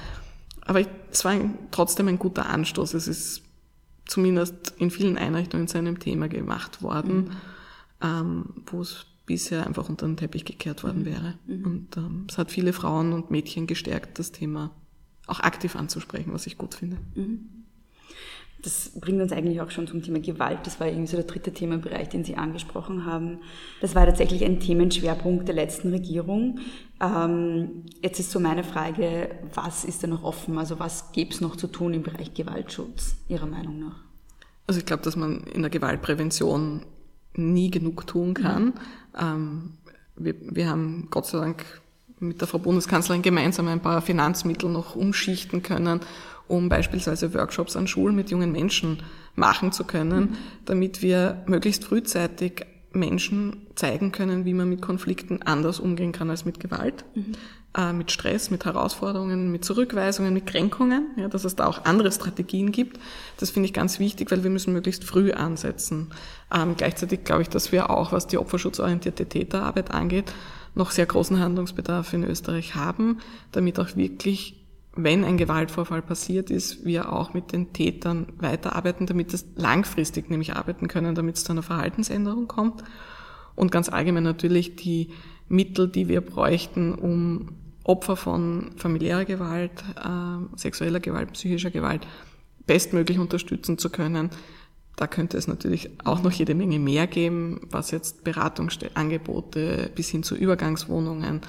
Aber 0.61 0.81
es 1.11 1.25
war 1.25 1.35
trotzdem 1.71 2.07
ein 2.07 2.19
guter 2.19 2.49
Anstoß. 2.49 2.93
Es 2.93 3.07
ist 3.07 3.43
zumindest 4.05 4.73
in 4.77 4.91
vielen 4.91 5.17
Einrichtungen 5.17 5.67
zu 5.67 5.77
einem 5.77 5.99
Thema 5.99 6.27
gemacht 6.27 6.81
worden, 6.81 7.15
mhm. 7.15 7.31
ähm, 8.01 8.45
wo 8.65 8.81
es 8.81 9.05
bisher 9.25 9.65
einfach 9.65 9.87
unter 9.87 10.05
den 10.05 10.17
Teppich 10.17 10.45
gekehrt 10.45 10.83
worden 10.83 11.01
mhm. 11.01 11.05
wäre. 11.05 11.33
Mhm. 11.47 11.65
Und 11.65 11.97
ähm, 11.97 12.27
es 12.29 12.37
hat 12.37 12.51
viele 12.51 12.73
Frauen 12.73 13.13
und 13.13 13.31
Mädchen 13.31 13.67
gestärkt, 13.67 14.19
das 14.19 14.31
Thema 14.31 14.71
auch 15.27 15.39
aktiv 15.39 15.75
anzusprechen, 15.75 16.33
was 16.33 16.47
ich 16.47 16.57
gut 16.57 16.75
finde. 16.75 16.97
Mhm. 17.15 17.62
Das 18.63 18.91
bringt 18.99 19.21
uns 19.21 19.33
eigentlich 19.33 19.59
auch 19.59 19.71
schon 19.71 19.87
zum 19.87 20.01
Thema 20.01 20.19
Gewalt. 20.19 20.59
Das 20.63 20.79
war 20.79 20.87
irgendwie 20.87 21.07
so 21.07 21.17
der 21.17 21.25
dritte 21.25 21.51
Themenbereich, 21.51 22.09
den 22.09 22.23
Sie 22.23 22.35
angesprochen 22.35 23.05
haben. 23.05 23.39
Das 23.81 23.93
war 23.93 24.05
tatsächlich 24.05 24.45
ein 24.45 24.61
Themenschwerpunkt 24.61 25.49
der 25.49 25.55
letzten 25.55 25.89
Regierung. 25.89 26.59
Ähm, 27.01 27.83
jetzt 28.01 28.19
ist 28.21 28.31
so 28.31 28.39
meine 28.39 28.63
Frage, 28.63 29.29
was 29.53 29.83
ist 29.83 30.01
da 30.03 30.07
noch 30.07 30.23
offen? 30.23 30.57
Also 30.57 30.79
was 30.79 31.11
gäbe 31.11 31.31
es 31.31 31.41
noch 31.41 31.57
zu 31.57 31.67
tun 31.67 31.93
im 31.93 32.03
Bereich 32.03 32.33
Gewaltschutz, 32.33 33.17
Ihrer 33.27 33.47
Meinung 33.47 33.79
nach? 33.79 33.97
Also 34.65 34.79
ich 34.79 34.85
glaube, 34.85 35.03
dass 35.03 35.17
man 35.17 35.43
in 35.53 35.61
der 35.61 35.69
Gewaltprävention 35.69 36.85
nie 37.35 37.69
genug 37.69 38.07
tun 38.07 38.33
kann. 38.33 38.65
Mhm. 38.65 38.73
Ähm, 39.19 39.71
wir, 40.15 40.35
wir 40.39 40.69
haben 40.69 41.09
Gott 41.11 41.25
sei 41.25 41.39
Dank 41.39 41.65
mit 42.19 42.39
der 42.39 42.47
Frau 42.47 42.59
Bundeskanzlerin 42.59 43.21
gemeinsam 43.21 43.67
ein 43.67 43.81
paar 43.81 44.01
Finanzmittel 44.01 44.69
noch 44.69 44.95
umschichten 44.95 45.61
können 45.61 45.99
um 46.47 46.69
beispielsweise 46.69 47.33
Workshops 47.33 47.75
an 47.75 47.87
Schulen 47.87 48.15
mit 48.15 48.29
jungen 48.31 48.51
Menschen 48.51 49.01
machen 49.35 49.71
zu 49.71 49.83
können, 49.83 50.19
mhm. 50.19 50.37
damit 50.65 51.01
wir 51.01 51.43
möglichst 51.47 51.85
frühzeitig 51.85 52.65
Menschen 52.93 53.67
zeigen 53.75 54.11
können, 54.11 54.45
wie 54.45 54.53
man 54.53 54.69
mit 54.69 54.81
Konflikten 54.81 55.41
anders 55.41 55.79
umgehen 55.79 56.11
kann 56.11 56.29
als 56.29 56.45
mit 56.45 56.59
Gewalt, 56.59 57.05
mhm. 57.15 57.33
äh, 57.75 57.91
mit 57.91 58.11
Stress, 58.11 58.51
mit 58.51 58.65
Herausforderungen, 58.65 59.51
mit 59.51 59.65
Zurückweisungen, 59.65 60.33
mit 60.33 60.45
Kränkungen, 60.45 61.07
ja, 61.17 61.27
dass 61.27 61.43
es 61.43 61.55
da 61.55 61.65
auch 61.65 61.85
andere 61.85 62.11
Strategien 62.11 62.71
gibt. 62.71 62.99
Das 63.37 63.49
finde 63.49 63.67
ich 63.67 63.73
ganz 63.73 63.99
wichtig, 63.99 64.31
weil 64.31 64.43
wir 64.43 64.51
müssen 64.51 64.73
möglichst 64.73 65.03
früh 65.03 65.31
ansetzen. 65.31 66.11
Ähm, 66.53 66.75
gleichzeitig 66.77 67.23
glaube 67.23 67.41
ich, 67.41 67.49
dass 67.49 67.71
wir 67.71 67.89
auch, 67.89 68.11
was 68.11 68.27
die 68.27 68.37
opferschutzorientierte 68.37 69.25
Täterarbeit 69.25 69.91
angeht, 69.91 70.31
noch 70.75 70.91
sehr 70.91 71.05
großen 71.05 71.39
Handlungsbedarf 71.39 72.13
in 72.13 72.23
Österreich 72.23 72.75
haben, 72.75 73.19
damit 73.51 73.79
auch 73.79 73.95
wirklich 73.95 74.62
wenn 74.95 75.23
ein 75.23 75.37
Gewaltvorfall 75.37 76.01
passiert 76.01 76.51
ist, 76.51 76.85
wir 76.85 77.11
auch 77.11 77.33
mit 77.33 77.51
den 77.51 77.73
Tätern 77.73 78.27
weiterarbeiten, 78.37 79.07
damit 79.07 79.33
es 79.33 79.45
langfristig 79.55 80.29
nämlich 80.29 80.55
arbeiten 80.55 80.87
können, 80.87 81.15
damit 81.15 81.37
es 81.37 81.43
zu 81.43 81.51
einer 81.51 81.63
Verhaltensänderung 81.63 82.47
kommt. 82.47 82.83
Und 83.55 83.71
ganz 83.71 83.89
allgemein 83.89 84.23
natürlich 84.23 84.75
die 84.75 85.09
Mittel, 85.47 85.87
die 85.87 86.07
wir 86.07 86.21
bräuchten, 86.21 86.93
um 86.93 87.49
Opfer 87.83 88.15
von 88.15 88.71
familiärer 88.77 89.25
Gewalt, 89.25 89.83
äh, 89.97 90.57
sexueller 90.57 90.99
Gewalt, 90.99 91.33
psychischer 91.33 91.71
Gewalt 91.71 92.07
bestmöglich 92.65 93.19
unterstützen 93.19 93.77
zu 93.77 93.89
können. 93.89 94.29
Da 94.95 95.07
könnte 95.07 95.37
es 95.37 95.47
natürlich 95.47 95.89
auch 96.05 96.21
noch 96.21 96.31
jede 96.31 96.53
Menge 96.53 96.79
mehr 96.79 97.07
geben, 97.07 97.61
was 97.69 97.91
jetzt 97.91 98.23
Beratungsangebote 98.23 99.91
bis 99.95 100.09
hin 100.09 100.23
zu 100.23 100.35
Übergangswohnungen, 100.35 101.41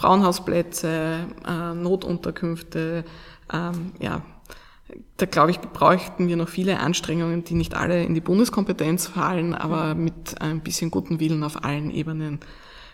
Frauenhausplätze, 0.00 1.26
äh, 1.46 1.74
Notunterkünfte, 1.74 3.04
ähm, 3.52 3.92
ja, 4.00 4.22
da 5.18 5.26
glaube 5.26 5.50
ich, 5.50 5.60
bräuchten 5.60 6.26
wir 6.26 6.36
noch 6.36 6.48
viele 6.48 6.80
Anstrengungen, 6.80 7.44
die 7.44 7.54
nicht 7.54 7.74
alle 7.74 8.02
in 8.02 8.14
die 8.14 8.22
Bundeskompetenz 8.22 9.08
fallen, 9.08 9.54
aber 9.54 9.94
mit 9.94 10.40
ein 10.40 10.60
bisschen 10.60 10.90
guten 10.90 11.20
Willen 11.20 11.44
auf 11.44 11.64
allen 11.64 11.90
Ebenen 11.90 12.40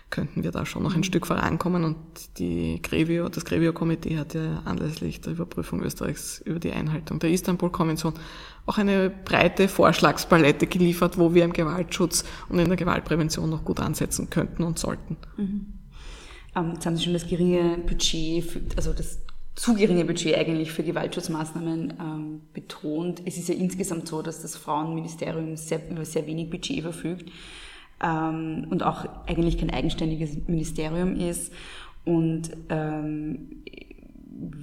könnten 0.09 0.43
wir 0.43 0.51
da 0.51 0.65
schon 0.65 0.83
noch 0.83 0.95
ein 0.95 0.99
mhm. 0.99 1.03
Stück 1.03 1.27
vorankommen. 1.27 1.85
Und 1.85 1.97
die 2.39 2.81
Grevio, 2.81 3.29
das 3.29 3.45
Grevio-Komitee 3.45 4.17
hat 4.17 4.33
ja 4.33 4.61
anlässlich 4.65 5.21
der 5.21 5.31
Überprüfung 5.31 5.81
Österreichs 5.81 6.41
über 6.41 6.59
die 6.59 6.73
Einhaltung 6.73 7.19
der 7.19 7.29
Istanbul-Konvention 7.29 8.15
auch 8.65 8.77
eine 8.77 9.09
breite 9.09 9.69
Vorschlagspalette 9.69 10.67
geliefert, 10.67 11.17
wo 11.17 11.33
wir 11.33 11.45
im 11.45 11.53
Gewaltschutz 11.53 12.25
und 12.49 12.59
in 12.59 12.67
der 12.67 12.77
Gewaltprävention 12.77 13.49
noch 13.49 13.63
gut 13.63 13.79
ansetzen 13.79 14.29
könnten 14.29 14.63
und 14.63 14.77
sollten. 14.77 15.15
Mhm. 15.37 15.77
Ähm, 16.57 16.71
jetzt 16.73 16.85
haben 16.85 16.95
Sie 16.95 17.03
schon 17.03 17.13
das 17.13 17.27
geringe 17.27 17.77
Budget, 17.77 18.43
für, 18.43 18.61
also 18.75 18.93
das 18.93 19.19
zu 19.55 19.73
geringe 19.73 20.05
Budget 20.05 20.35
eigentlich 20.37 20.71
für 20.71 20.83
Gewaltschutzmaßnahmen 20.83 21.93
ähm, 21.99 22.41
betont. 22.53 23.21
Es 23.25 23.37
ist 23.37 23.49
ja 23.49 23.55
insgesamt 23.55 24.07
so, 24.07 24.21
dass 24.21 24.41
das 24.41 24.55
Frauenministerium 24.55 25.57
sehr, 25.57 25.89
über 25.89 26.05
sehr 26.05 26.27
wenig 26.27 26.49
Budget 26.49 26.81
verfügt 26.81 27.31
ähm, 28.03 28.67
und 28.69 28.83
auch 28.83 29.05
eigentlich 29.25 29.57
kein 29.57 29.71
eigenständiges 29.71 30.37
Ministerium 30.47 31.15
ist. 31.15 31.51
Und 32.05 32.51
ähm, 32.69 33.63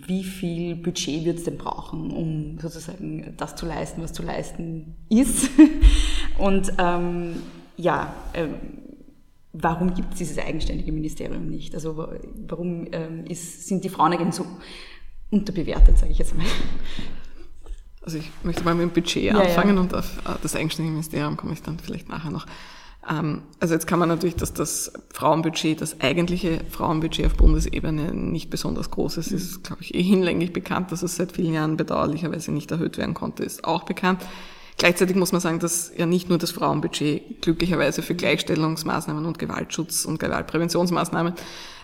wie 0.06 0.22
viel 0.22 0.76
Budget 0.76 1.24
wird 1.24 1.38
es 1.38 1.44
denn 1.44 1.58
brauchen, 1.58 2.12
um 2.12 2.58
sozusagen 2.60 3.34
das 3.36 3.56
zu 3.56 3.66
leisten, 3.66 4.00
was 4.00 4.12
zu 4.12 4.22
leisten 4.22 4.94
ist? 5.08 5.50
und 6.38 6.72
ähm, 6.78 7.34
ja, 7.76 8.14
ähm, 8.34 8.54
warum 9.54 9.94
gibt 9.94 10.12
es 10.12 10.18
dieses 10.18 10.38
eigenständige 10.38 10.92
Ministerium 10.92 11.48
nicht? 11.48 11.74
Also 11.74 12.08
warum 12.46 12.88
ähm, 12.92 13.24
ist, 13.26 13.66
sind 13.66 13.84
die 13.84 13.88
Frauen 13.88 14.12
eigentlich 14.12 14.34
so 14.34 14.44
unterbewertet, 15.30 15.96
sage 15.96 16.12
ich 16.12 16.18
jetzt 16.18 16.36
mal? 16.36 16.44
Also 18.02 18.18
ich 18.18 18.30
möchte 18.42 18.64
mal 18.64 18.74
mit 18.74 18.82
dem 18.82 18.90
Budget 18.90 19.22
ja, 19.22 19.40
anfangen 19.40 19.76
ja. 19.76 19.80
und 19.80 19.94
auf 19.94 20.18
äh, 20.26 20.32
das 20.42 20.54
eigenständige 20.54 20.92
Ministerium 20.92 21.38
komme 21.38 21.54
ich 21.54 21.62
dann 21.62 21.78
vielleicht 21.78 22.08
nachher 22.08 22.30
noch. 22.30 22.46
Ähm, 23.08 23.42
also 23.60 23.74
jetzt 23.74 23.86
kann 23.86 23.98
man 23.98 24.08
natürlich, 24.08 24.36
dass 24.36 24.52
das 24.52 24.92
Frauenbudget, 25.12 25.80
das 25.80 26.00
eigentliche 26.00 26.60
Frauenbudget 26.68 27.26
auf 27.26 27.34
Bundesebene 27.34 28.12
nicht 28.12 28.50
besonders 28.50 28.90
groß 28.90 29.16
ist, 29.18 29.32
ist, 29.32 29.64
glaube 29.64 29.82
ich, 29.82 29.94
eh 29.94 30.02
hinlänglich 30.02 30.52
bekannt, 30.52 30.92
dass 30.92 31.02
es 31.02 31.16
seit 31.16 31.32
vielen 31.32 31.54
Jahren 31.54 31.76
bedauerlicherweise 31.76 32.52
nicht 32.52 32.70
erhöht 32.70 32.98
werden 32.98 33.14
konnte, 33.14 33.44
ist 33.44 33.64
auch 33.64 33.84
bekannt. 33.84 34.20
Gleichzeitig 34.76 35.16
muss 35.16 35.32
man 35.32 35.40
sagen, 35.40 35.60
dass 35.60 35.92
ja 35.96 36.04
nicht 36.04 36.28
nur 36.28 36.38
das 36.38 36.50
Frauenbudget 36.50 37.40
glücklicherweise 37.42 38.02
für 38.02 38.14
Gleichstellungsmaßnahmen 38.14 39.24
und 39.24 39.38
Gewaltschutz 39.38 40.04
und 40.04 40.18
Gewaltpräventionsmaßnahmen 40.18 41.34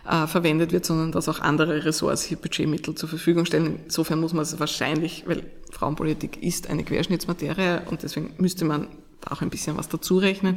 äh, 0.09 0.27
verwendet 0.27 0.73
wird, 0.73 0.85
sondern 0.85 1.13
dass 1.13 1.29
auch 1.29 1.41
andere 1.41 1.85
Ressorts 1.85 2.23
hier 2.25 2.37
Budgetmittel 2.37 2.95
zur 2.95 3.09
Verfügung 3.09 3.45
stellen. 3.45 3.81
Insofern 3.85 4.21
muss 4.21 4.33
man 4.33 4.43
es 4.43 4.59
wahrscheinlich, 4.59 5.25
weil 5.27 5.45
Frauenpolitik 5.71 6.43
ist 6.43 6.69
eine 6.69 6.85
Querschnittsmaterie 6.85 7.83
und 7.89 8.03
deswegen 8.03 8.35
müsste 8.39 8.65
man 8.65 8.89
da 9.21 9.35
auch 9.35 9.43
ein 9.43 9.51
bisschen 9.51 9.77
was 9.77 9.89
dazu 9.89 10.19
rechnen. 10.19 10.57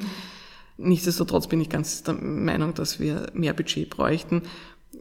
Nichtsdestotrotz 0.77 1.47
bin 1.47 1.61
ich 1.61 1.69
ganz 1.69 2.01
der 2.03 2.15
Meinung, 2.15 2.73
dass 2.73 2.99
wir 2.99 3.27
mehr 3.33 3.53
Budget 3.53 3.89
bräuchten. 3.91 4.41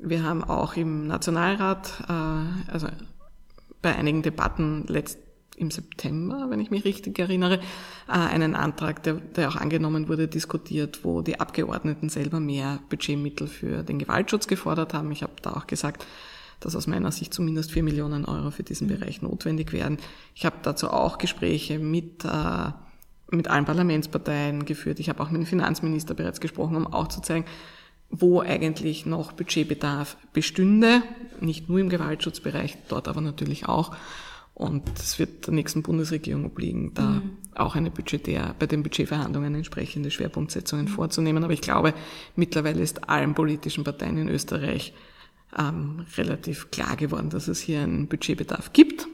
Wir 0.03 0.23
haben 0.23 0.45
auch 0.45 0.77
im 0.77 1.07
Nationalrat, 1.07 2.05
äh, 2.09 2.71
also 2.71 2.88
bei 3.81 3.97
einigen 3.97 4.23
Debatten 4.23 4.85
letzt, 4.87 5.18
im 5.57 5.71
September, 5.71 6.47
wenn 6.49 6.61
ich 6.61 6.71
mich 6.71 6.85
richtig 6.85 7.19
erinnere, 7.19 7.61
äh, 8.09 8.12
einen 8.12 8.55
Antrag, 8.55 9.03
der, 9.03 9.15
der 9.15 9.49
auch 9.49 9.57
angenommen 9.57 10.09
wurde, 10.09 10.29
diskutiert, 10.29 11.05
wo 11.05 11.23
die 11.23 11.41
Abgeordneten 11.41 12.09
selber 12.09 12.41
mehr 12.41 12.81
Budgetmittel 12.88 13.47
für 13.47 13.83
den 13.83 13.99
Gewaltschutz 13.99 14.47
gefordert 14.47 14.95
haben. 14.95 15.12
Ich 15.12 15.23
habe 15.23 15.33
da 15.43 15.53
auch 15.53 15.67
gesagt, 15.67 16.07
dass 16.61 16.77
aus 16.77 16.87
meiner 16.87 17.12
Sicht 17.12 17.35
zumindest 17.35 17.73
vier 17.73 17.83
Millionen 17.83 18.25
Euro 18.25 18.51
für 18.51 18.62
diesen 18.62 18.87
mhm. 18.87 18.99
Bereich 18.99 19.23
notwendig 19.23 19.73
werden. 19.73 19.99
Ich 20.35 20.47
habe 20.47 20.57
dazu 20.62 20.91
auch 20.91 21.19
Gespräche 21.19 21.79
mit, 21.79 22.25
äh, 22.25 22.71
mit 23.31 23.49
allen 23.49 23.65
Parlamentsparteien 23.65 24.65
geführt. 24.65 25.01
Ich 25.01 25.09
habe 25.09 25.23
auch 25.23 25.31
mit 25.31 25.41
dem 25.41 25.47
Finanzminister 25.47 26.15
bereits 26.15 26.41
gesprochen, 26.41 26.77
um 26.77 26.87
auch 26.87 27.09
zu 27.09 27.21
zeigen, 27.21 27.45
wo 28.11 28.41
eigentlich 28.41 29.07
noch 29.07 29.33
Budgetbedarf 29.33 30.17
bestünde, 30.33 31.03
nicht 31.41 31.69
nur 31.69 31.79
im 31.79 31.88
Gewaltschutzbereich, 31.88 32.77
dort 32.88 33.09
aber 33.09 33.23
natürlich 33.23 33.67
auch. 33.67 33.97
Und 34.55 34.83
es 34.99 35.19
wird 35.19 35.47
der 35.47 35.55
nächsten 35.55 35.83
Bundesregierung 35.83 36.45
obliegen, 36.45 36.93
da 36.95 37.03
mhm. 37.03 37.38
auch 37.55 37.75
eine 37.75 37.91
budgetär, 37.91 38.55
bei 38.59 38.67
den 38.67 38.83
Budgetverhandlungen 38.83 39.55
entsprechende 39.55 40.11
Schwerpunktsetzungen 40.11 40.88
vorzunehmen. 40.88 41.43
Aber 41.43 41.53
ich 41.53 41.62
glaube, 41.62 41.95
mittlerweile 42.37 42.83
ist 42.83 43.09
allen 43.09 43.35
politischen 43.35 43.83
Parteien 43.83 44.19
in 44.19 44.29
Österreich 44.29 44.93
ähm, 45.59 46.05
relativ 46.17 46.71
klar 46.71 46.97
geworden, 46.97 47.31
dass 47.31 47.49
es 47.49 47.61
hier 47.61 47.81
einen 47.81 48.09
Budgetbedarf 48.09 48.73
gibt. 48.73 49.09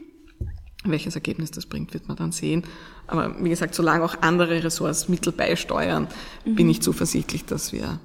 Welches 0.83 1.15
Ergebnis 1.15 1.51
das 1.51 1.65
bringt, 1.65 1.93
wird 1.93 2.07
man 2.07 2.17
dann 2.17 2.31
sehen. 2.31 2.63
Aber 3.07 3.35
wie 3.43 3.49
gesagt, 3.49 3.75
solange 3.75 4.03
auch 4.03 4.21
andere 4.21 4.63
Ressorts 4.63 5.09
Mittel 5.09 5.33
beisteuern, 5.33 6.07
mhm. 6.45 6.55
bin 6.55 6.69
ich 6.69 6.81
zuversichtlich, 6.81 7.45
dass 7.45 7.73
wir 7.73 7.99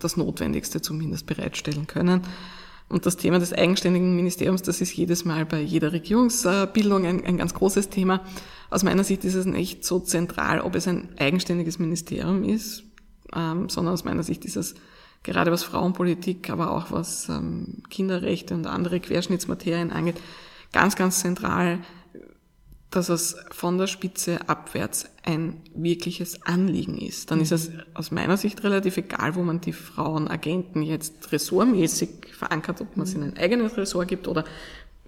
das 0.00 0.16
Notwendigste 0.16 0.80
zumindest 0.80 1.26
bereitstellen 1.26 1.86
können. 1.86 2.22
Und 2.94 3.06
das 3.06 3.16
Thema 3.16 3.40
des 3.40 3.52
eigenständigen 3.52 4.14
Ministeriums, 4.14 4.62
das 4.62 4.80
ist 4.80 4.94
jedes 4.94 5.24
Mal 5.24 5.44
bei 5.44 5.60
jeder 5.60 5.90
Regierungsbildung 5.90 7.04
ein, 7.04 7.26
ein, 7.26 7.38
ganz 7.38 7.52
großes 7.52 7.88
Thema. 7.88 8.20
Aus 8.70 8.84
meiner 8.84 9.02
Sicht 9.02 9.24
ist 9.24 9.34
es 9.34 9.46
nicht 9.46 9.84
so 9.84 9.98
zentral, 9.98 10.60
ob 10.60 10.76
es 10.76 10.86
ein 10.86 11.08
eigenständiges 11.18 11.80
Ministerium 11.80 12.44
ist, 12.44 12.84
ähm, 13.34 13.68
sondern 13.68 13.94
aus 13.94 14.04
meiner 14.04 14.22
Sicht 14.22 14.44
ist 14.44 14.54
es 14.54 14.76
gerade 15.24 15.50
was 15.50 15.64
Frauenpolitik, 15.64 16.48
aber 16.50 16.70
auch 16.70 16.92
was 16.92 17.28
ähm, 17.28 17.82
Kinderrechte 17.90 18.54
und 18.54 18.68
andere 18.68 19.00
Querschnittsmaterien 19.00 19.90
angeht, 19.90 20.20
ganz, 20.72 20.94
ganz 20.94 21.18
zentral, 21.18 21.80
dass 22.96 23.08
es 23.08 23.36
von 23.50 23.78
der 23.78 23.86
Spitze 23.86 24.48
abwärts 24.48 25.06
ein 25.24 25.60
wirkliches 25.74 26.42
Anliegen 26.44 26.98
ist. 26.98 27.30
Dann 27.30 27.40
ist 27.40 27.52
es 27.52 27.70
aus 27.94 28.10
meiner 28.10 28.36
Sicht 28.36 28.62
relativ 28.62 28.96
egal, 28.96 29.34
wo 29.34 29.42
man 29.42 29.60
die 29.60 29.72
Frauenagenten 29.72 30.82
jetzt 30.82 31.32
ressortmäßig 31.32 32.08
verankert, 32.32 32.80
ob 32.80 32.96
man 32.96 33.06
es 33.06 33.14
in 33.14 33.22
ein 33.22 33.36
eigenes 33.36 33.76
Ressort 33.76 34.08
gibt 34.08 34.28
oder 34.28 34.44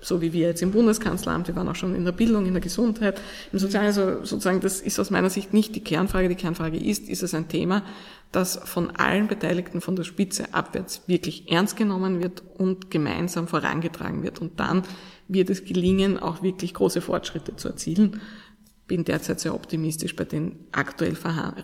so 0.01 0.21
wie 0.21 0.33
wir 0.33 0.49
jetzt 0.49 0.63
im 0.63 0.73
Bundeskanzleramt, 0.73 1.49
wir 1.49 1.57
waren 1.57 1.69
auch 1.69 1.75
schon 1.75 1.95
in 1.95 2.05
der 2.05 2.13
Bildung, 2.13 2.45
in 2.47 2.53
der 2.53 2.61
Gesundheit, 2.61 3.21
im 3.51 3.59
Sozialen, 3.59 3.87
also 3.87 4.25
sozusagen, 4.25 4.61
das 4.61 4.81
ist 4.81 5.01
aus 5.01 5.11
meiner 5.11 5.31
Sicht 5.31 5.55
nicht 5.55 5.75
die 5.75 5.83
Kernfrage. 5.83 6.29
Die 6.29 6.35
Kernfrage 6.35 6.77
ist, 6.77 7.09
ist 7.09 7.23
es 7.23 7.35
ein 7.35 7.49
Thema, 7.49 7.83
das 8.31 8.57
von 8.57 8.91
allen 8.91 9.27
Beteiligten 9.27 9.81
von 9.81 9.97
der 9.97 10.05
Spitze 10.05 10.53
abwärts 10.53 11.03
wirklich 11.07 11.51
ernst 11.51 11.77
genommen 11.77 12.23
wird 12.23 12.43
und 12.59 12.91
gemeinsam 12.91 13.49
vorangetragen 13.49 14.23
wird. 14.23 14.41
Und 14.41 14.61
dann 14.61 14.83
wird 15.29 15.51
es 15.51 15.65
gelingen, 15.65 16.19
auch 16.19 16.43
wirklich 16.43 16.75
große 16.75 17.01
Fortschritte 17.01 17.57
zu 17.57 17.69
erzielen. 17.69 18.21
Bin 18.87 19.05
derzeit 19.05 19.41
sehr 19.41 19.55
optimistisch 19.55 20.15
bei 20.15 20.25
den 20.25 20.57
aktuell 20.73 21.17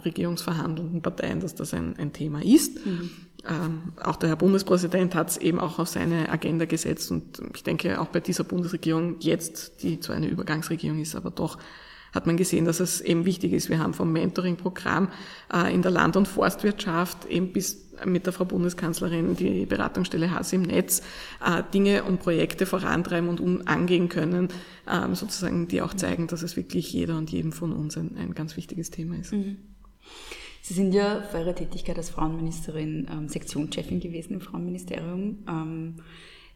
regierungsverhandelnden 0.05 1.03
Parteien, 1.03 1.40
dass 1.40 1.55
das 1.55 1.72
ein, 1.72 1.96
ein 1.96 2.12
Thema 2.12 2.44
ist. 2.44 2.85
Mhm. 2.85 3.11
Ähm, 3.48 3.83
auch 4.01 4.16
der 4.16 4.29
Herr 4.29 4.37
Bundespräsident 4.37 5.14
hat 5.14 5.31
es 5.31 5.37
eben 5.37 5.59
auch 5.59 5.79
auf 5.79 5.88
seine 5.88 6.29
Agenda 6.29 6.64
gesetzt 6.64 7.11
und 7.11 7.42
ich 7.55 7.64
denke 7.64 8.01
auch 8.01 8.07
bei 8.07 8.20
dieser 8.20 8.44
Bundesregierung 8.44 9.16
jetzt, 9.18 9.83
die 9.83 9.98
zwar 9.98 10.14
eine 10.16 10.29
Übergangsregierung 10.29 11.01
ist, 11.01 11.16
aber 11.16 11.31
doch 11.31 11.59
hat 12.12 12.27
man 12.27 12.37
gesehen, 12.37 12.66
dass 12.66 12.79
es 12.79 13.01
eben 13.01 13.25
wichtig 13.25 13.53
ist. 13.53 13.68
Wir 13.70 13.79
haben 13.79 13.94
vom 13.94 14.12
Mentoring-Programm 14.12 15.09
äh, 15.53 15.75
in 15.75 15.83
der 15.83 15.90
Land- 15.90 16.16
und 16.16 16.29
Forstwirtschaft 16.29 17.25
eben 17.25 17.53
bis 17.53 17.92
mit 18.07 18.27
der 18.27 18.33
Frau 18.33 18.45
Bundeskanzlerin 18.45 19.37
die 19.37 19.67
Beratungsstelle 19.67 20.31
Hase 20.31 20.57
im 20.57 20.62
Netz 20.62 21.03
äh, 21.45 21.62
Dinge 21.73 22.05
und 22.05 22.21
Projekte 22.21 22.67
vorantreiben 22.67 23.29
und 23.29 23.69
angehen 23.69 24.09
können, 24.09 24.49
ähm, 24.91 25.15
sozusagen, 25.15 25.69
die 25.69 25.83
auch 25.83 25.95
zeigen, 25.95 26.27
dass 26.27 26.43
es 26.43 26.57
wirklich 26.57 26.93
jeder 26.93 27.17
und 27.19 27.31
jedem 27.31 27.53
von 27.53 27.73
uns 27.73 27.97
ein, 27.97 28.17
ein 28.17 28.35
ganz 28.35 28.57
wichtiges 28.57 28.91
Thema 28.91 29.17
ist. 29.17 29.33
Mhm. 29.33 29.57
Sie 30.62 30.75
sind 30.75 30.93
ja 30.95 31.23
vor 31.23 31.41
Ihrer 31.41 31.55
Tätigkeit 31.55 31.99
als 31.99 32.11
Frauenministerin 32.11 33.09
ähm, 33.11 33.29
Sektionschefin 33.29 33.99
gewesen 33.99 34.35
im 34.35 34.41
Frauenministerium. 34.41 35.38
Ähm, 35.49 35.97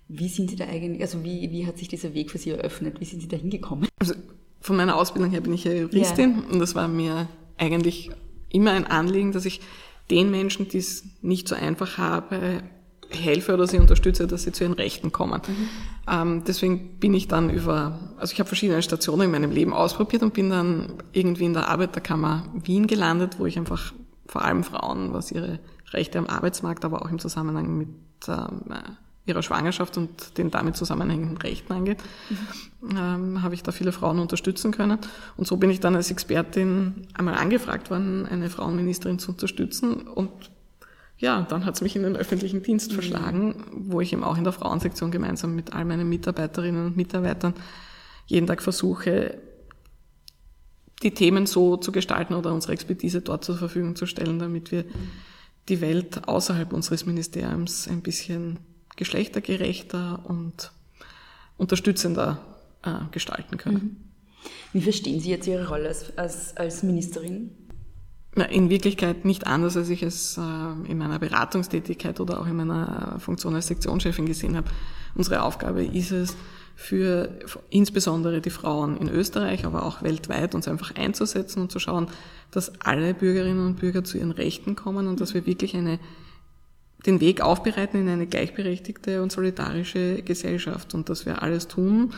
wie 0.08 0.28
sind 0.28 0.50
Sie 0.50 0.56
da 0.56 0.66
eigentlich, 0.66 1.02
also 1.02 1.24
wie, 1.24 1.50
wie 1.50 1.66
hat 1.66 1.78
sich 1.78 1.88
dieser 1.88 2.14
Weg 2.14 2.30
für 2.30 2.38
Sie 2.38 2.50
eröffnet? 2.50 3.00
Wie 3.00 3.04
sind 3.04 3.20
Sie 3.20 3.28
da 3.28 3.36
hingekommen? 3.36 3.88
Also 3.98 4.14
von 4.60 4.76
meiner 4.76 4.96
Ausbildung 4.96 5.30
her 5.32 5.40
bin 5.40 5.52
ich 5.52 5.64
ja 5.64 5.72
Juristin 5.72 6.42
ja. 6.42 6.52
und 6.52 6.60
das 6.60 6.76
war 6.76 6.86
mir 6.86 7.28
eigentlich 7.58 8.10
immer 8.48 8.72
ein 8.72 8.86
Anliegen, 8.86 9.32
dass 9.32 9.44
ich 9.44 9.60
den 10.10 10.30
Menschen, 10.30 10.68
die 10.68 10.78
es 10.78 11.04
nicht 11.22 11.48
so 11.48 11.54
einfach 11.54 11.98
haben, 11.98 12.62
helfe 13.10 13.54
oder 13.54 13.66
sie 13.66 13.78
unterstütze, 13.78 14.26
dass 14.26 14.42
sie 14.42 14.52
zu 14.52 14.64
ihren 14.64 14.72
Rechten 14.72 15.12
kommen. 15.12 15.40
Mhm. 15.46 15.68
Ähm, 16.08 16.42
deswegen 16.46 16.98
bin 16.98 17.14
ich 17.14 17.28
dann 17.28 17.50
über, 17.50 17.98
also 18.18 18.32
ich 18.32 18.40
habe 18.40 18.48
verschiedene 18.48 18.82
Stationen 18.82 19.22
in 19.22 19.30
meinem 19.30 19.50
Leben 19.50 19.72
ausprobiert 19.72 20.22
und 20.22 20.34
bin 20.34 20.50
dann 20.50 20.94
irgendwie 21.12 21.44
in 21.44 21.52
der 21.52 21.68
Arbeiterkammer 21.68 22.44
Wien 22.54 22.86
gelandet, 22.86 23.38
wo 23.38 23.46
ich 23.46 23.58
einfach 23.58 23.92
vor 24.26 24.44
allem 24.44 24.64
Frauen, 24.64 25.12
was 25.12 25.30
ihre 25.30 25.60
Rechte 25.92 26.18
am 26.18 26.26
Arbeitsmarkt, 26.26 26.84
aber 26.84 27.02
auch 27.02 27.10
im 27.10 27.18
Zusammenhang 27.18 27.78
mit 27.78 27.88
ähm, 28.28 28.62
ihrer 29.26 29.42
Schwangerschaft 29.42 29.96
und 29.98 30.38
den 30.38 30.50
damit 30.50 30.76
zusammenhängenden 30.76 31.36
Rechten 31.36 31.72
angeht, 31.72 31.98
mhm. 32.30 32.96
ähm, 32.96 33.42
habe 33.42 33.54
ich 33.54 33.62
da 33.62 33.72
viele 33.72 33.92
Frauen 33.92 34.20
unterstützen 34.20 34.70
können. 34.70 34.98
Und 35.36 35.46
so 35.46 35.56
bin 35.56 35.68
ich 35.68 35.80
dann 35.80 35.96
als 35.96 36.10
Expertin 36.10 37.08
einmal 37.14 37.34
angefragt 37.34 37.90
worden, 37.90 38.26
eine 38.26 38.48
Frauenministerin 38.48 39.18
zu 39.18 39.32
unterstützen. 39.32 40.06
Und 40.06 40.30
ja, 41.18 41.42
dann 41.42 41.64
hat 41.64 41.74
es 41.74 41.80
mich 41.80 41.96
in 41.96 42.04
den 42.04 42.16
öffentlichen 42.16 42.62
Dienst 42.62 42.90
mhm. 42.92 42.94
verschlagen, 42.94 43.64
wo 43.72 44.00
ich 44.00 44.12
eben 44.12 44.22
auch 44.22 44.38
in 44.38 44.44
der 44.44 44.52
Frauensektion 44.52 45.10
gemeinsam 45.10 45.56
mit 45.56 45.72
all 45.72 45.84
meinen 45.84 46.08
Mitarbeiterinnen 46.08 46.86
und 46.86 46.96
Mitarbeitern 46.96 47.54
jeden 48.26 48.46
Tag 48.46 48.62
versuche, 48.62 49.38
die 51.02 51.12
Themen 51.12 51.46
so 51.46 51.76
zu 51.76 51.92
gestalten 51.92 52.34
oder 52.34 52.54
unsere 52.54 52.72
Expertise 52.72 53.20
dort 53.20 53.44
zur 53.44 53.56
Verfügung 53.56 53.96
zu 53.96 54.06
stellen, 54.06 54.38
damit 54.38 54.72
wir 54.72 54.84
die 55.68 55.80
Welt 55.80 56.28
außerhalb 56.28 56.72
unseres 56.72 57.06
Ministeriums 57.06 57.88
ein 57.88 58.02
bisschen 58.02 58.58
geschlechtergerechter 58.96 60.20
und 60.24 60.72
unterstützender 61.56 62.38
äh, 62.82 62.92
gestalten 63.10 63.56
können. 63.56 63.74
Mhm. 63.74 63.96
Wie 64.72 64.82
verstehen 64.82 65.20
Sie 65.20 65.30
jetzt 65.30 65.46
Ihre 65.46 65.68
Rolle 65.68 65.88
als, 65.88 66.16
als, 66.16 66.56
als 66.56 66.82
Ministerin? 66.82 67.50
Na, 68.34 68.44
in 68.44 68.68
Wirklichkeit 68.68 69.24
nicht 69.24 69.46
anders, 69.46 69.76
als 69.76 69.88
ich 69.88 70.02
es 70.02 70.36
äh, 70.36 70.40
in 70.90 70.98
meiner 70.98 71.18
Beratungstätigkeit 71.18 72.20
oder 72.20 72.40
auch 72.40 72.46
in 72.46 72.56
meiner 72.56 73.18
Funktion 73.18 73.54
als 73.54 73.66
Sektionschefin 73.66 74.26
gesehen 74.26 74.56
habe. 74.56 74.68
Unsere 75.14 75.42
Aufgabe 75.42 75.84
ist 75.84 76.10
es, 76.10 76.36
für 76.78 77.30
insbesondere 77.70 78.42
die 78.42 78.50
Frauen 78.50 78.98
in 78.98 79.08
Österreich, 79.08 79.64
aber 79.64 79.84
auch 79.84 80.02
weltweit 80.02 80.54
uns 80.54 80.68
einfach 80.68 80.94
einzusetzen 80.94 81.62
und 81.62 81.72
zu 81.72 81.78
schauen, 81.78 82.08
dass 82.50 82.80
alle 82.82 83.14
Bürgerinnen 83.14 83.66
und 83.66 83.80
Bürger 83.80 84.04
zu 84.04 84.18
ihren 84.18 84.30
Rechten 84.30 84.76
kommen 84.76 85.08
und 85.08 85.22
dass 85.22 85.32
wir 85.32 85.46
wirklich 85.46 85.74
eine 85.74 85.98
den 87.06 87.20
Weg 87.20 87.40
aufbereiten 87.40 88.00
in 88.00 88.08
eine 88.08 88.26
gleichberechtigte 88.26 89.22
und 89.22 89.32
solidarische 89.32 90.22
Gesellschaft 90.22 90.94
und 90.94 91.08
dass 91.08 91.26
wir 91.26 91.42
alles 91.42 91.68
tun, 91.68 92.12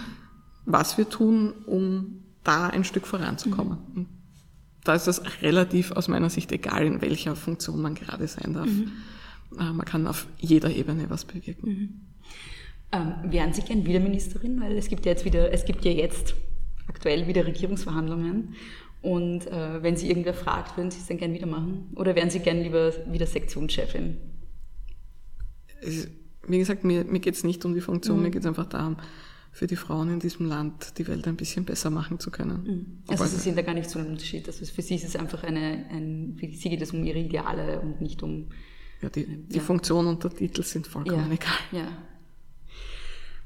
was 0.64 0.98
wir 0.98 1.08
tun, 1.08 1.52
um 1.66 2.24
da 2.44 2.68
ein 2.68 2.84
Stück 2.84 3.06
voranzukommen. 3.06 3.78
Mhm. 3.94 4.06
Da 4.84 4.94
ist 4.94 5.06
es 5.06 5.42
relativ 5.42 5.92
aus 5.92 6.08
meiner 6.08 6.30
Sicht 6.30 6.50
egal, 6.52 6.86
in 6.86 7.02
welcher 7.02 7.36
Funktion 7.36 7.82
man 7.82 7.94
gerade 7.94 8.26
sein 8.26 8.54
darf. 8.54 8.68
Mhm. 8.68 8.92
Äh, 9.58 9.72
man 9.72 9.84
kann 9.84 10.06
auf 10.06 10.26
jeder 10.38 10.70
Ebene 10.70 11.10
was 11.10 11.24
bewirken. 11.24 11.68
Mhm. 11.68 12.00
Ähm, 12.92 13.14
wären 13.24 13.52
Sie 13.52 13.62
gern 13.62 13.84
wieder 13.84 14.00
Ministerin? 14.00 14.60
Weil 14.60 14.78
es 14.78 14.88
gibt 14.88 15.04
ja 15.04 15.12
jetzt 15.12 15.24
wieder, 15.24 15.52
es 15.52 15.64
gibt 15.64 15.84
ja 15.84 15.90
jetzt 15.90 16.34
aktuell 16.86 17.26
wieder 17.26 17.46
Regierungsverhandlungen. 17.46 18.54
Und 19.02 19.46
äh, 19.46 19.82
wenn 19.82 19.96
Sie 19.96 20.08
irgendwer 20.08 20.34
fragt, 20.34 20.76
würden 20.76 20.90
Sie 20.90 20.98
es 20.98 21.06
dann 21.06 21.18
gern 21.18 21.34
wieder 21.34 21.46
machen? 21.46 21.90
Oder 21.94 22.14
wären 22.16 22.30
Sie 22.30 22.40
gern 22.40 22.62
lieber 22.62 22.92
wieder 23.12 23.26
Sektionschefin? 23.26 24.16
Wie 26.46 26.58
gesagt, 26.58 26.84
mir, 26.84 27.04
mir 27.04 27.20
geht 27.20 27.34
es 27.34 27.44
nicht 27.44 27.64
um 27.64 27.74
die 27.74 27.80
Funktion, 27.80 28.16
mhm. 28.16 28.24
mir 28.24 28.30
geht 28.30 28.42
es 28.42 28.46
einfach 28.46 28.66
darum, 28.66 28.96
für 29.52 29.66
die 29.66 29.76
Frauen 29.76 30.10
in 30.10 30.20
diesem 30.20 30.46
Land 30.46 30.98
die 30.98 31.06
Welt 31.08 31.26
ein 31.26 31.36
bisschen 31.36 31.64
besser 31.64 31.90
machen 31.90 32.20
zu 32.20 32.30
können. 32.30 32.62
Mhm. 32.64 33.02
Also 33.08 33.24
Sie 33.24 33.36
sehen 33.36 33.56
da 33.56 33.62
gar 33.62 33.74
nicht 33.74 33.90
so 33.90 33.98
einen 33.98 34.10
Unterschied. 34.10 34.46
Also 34.46 34.64
für 34.64 34.82
Sie 34.82 34.94
ist 34.94 35.04
es 35.04 35.16
einfach 35.16 35.42
eine, 35.42 35.86
ein, 35.90 36.36
für 36.38 36.46
Sie 36.46 36.68
geht 36.68 36.82
es 36.82 36.92
um 36.92 37.04
Ihre 37.04 37.18
Ideale 37.18 37.80
und 37.80 38.00
nicht 38.00 38.22
um... 38.22 38.48
Ja, 39.00 39.08
die, 39.08 39.26
die 39.26 39.56
ja. 39.56 39.62
Funktion 39.62 40.06
und 40.06 40.24
der 40.24 40.30
Titel 40.30 40.62
sind 40.62 40.86
vollkommen 40.86 41.28
ja. 41.28 41.34
egal. 41.34 41.58
Ja. 41.72 41.88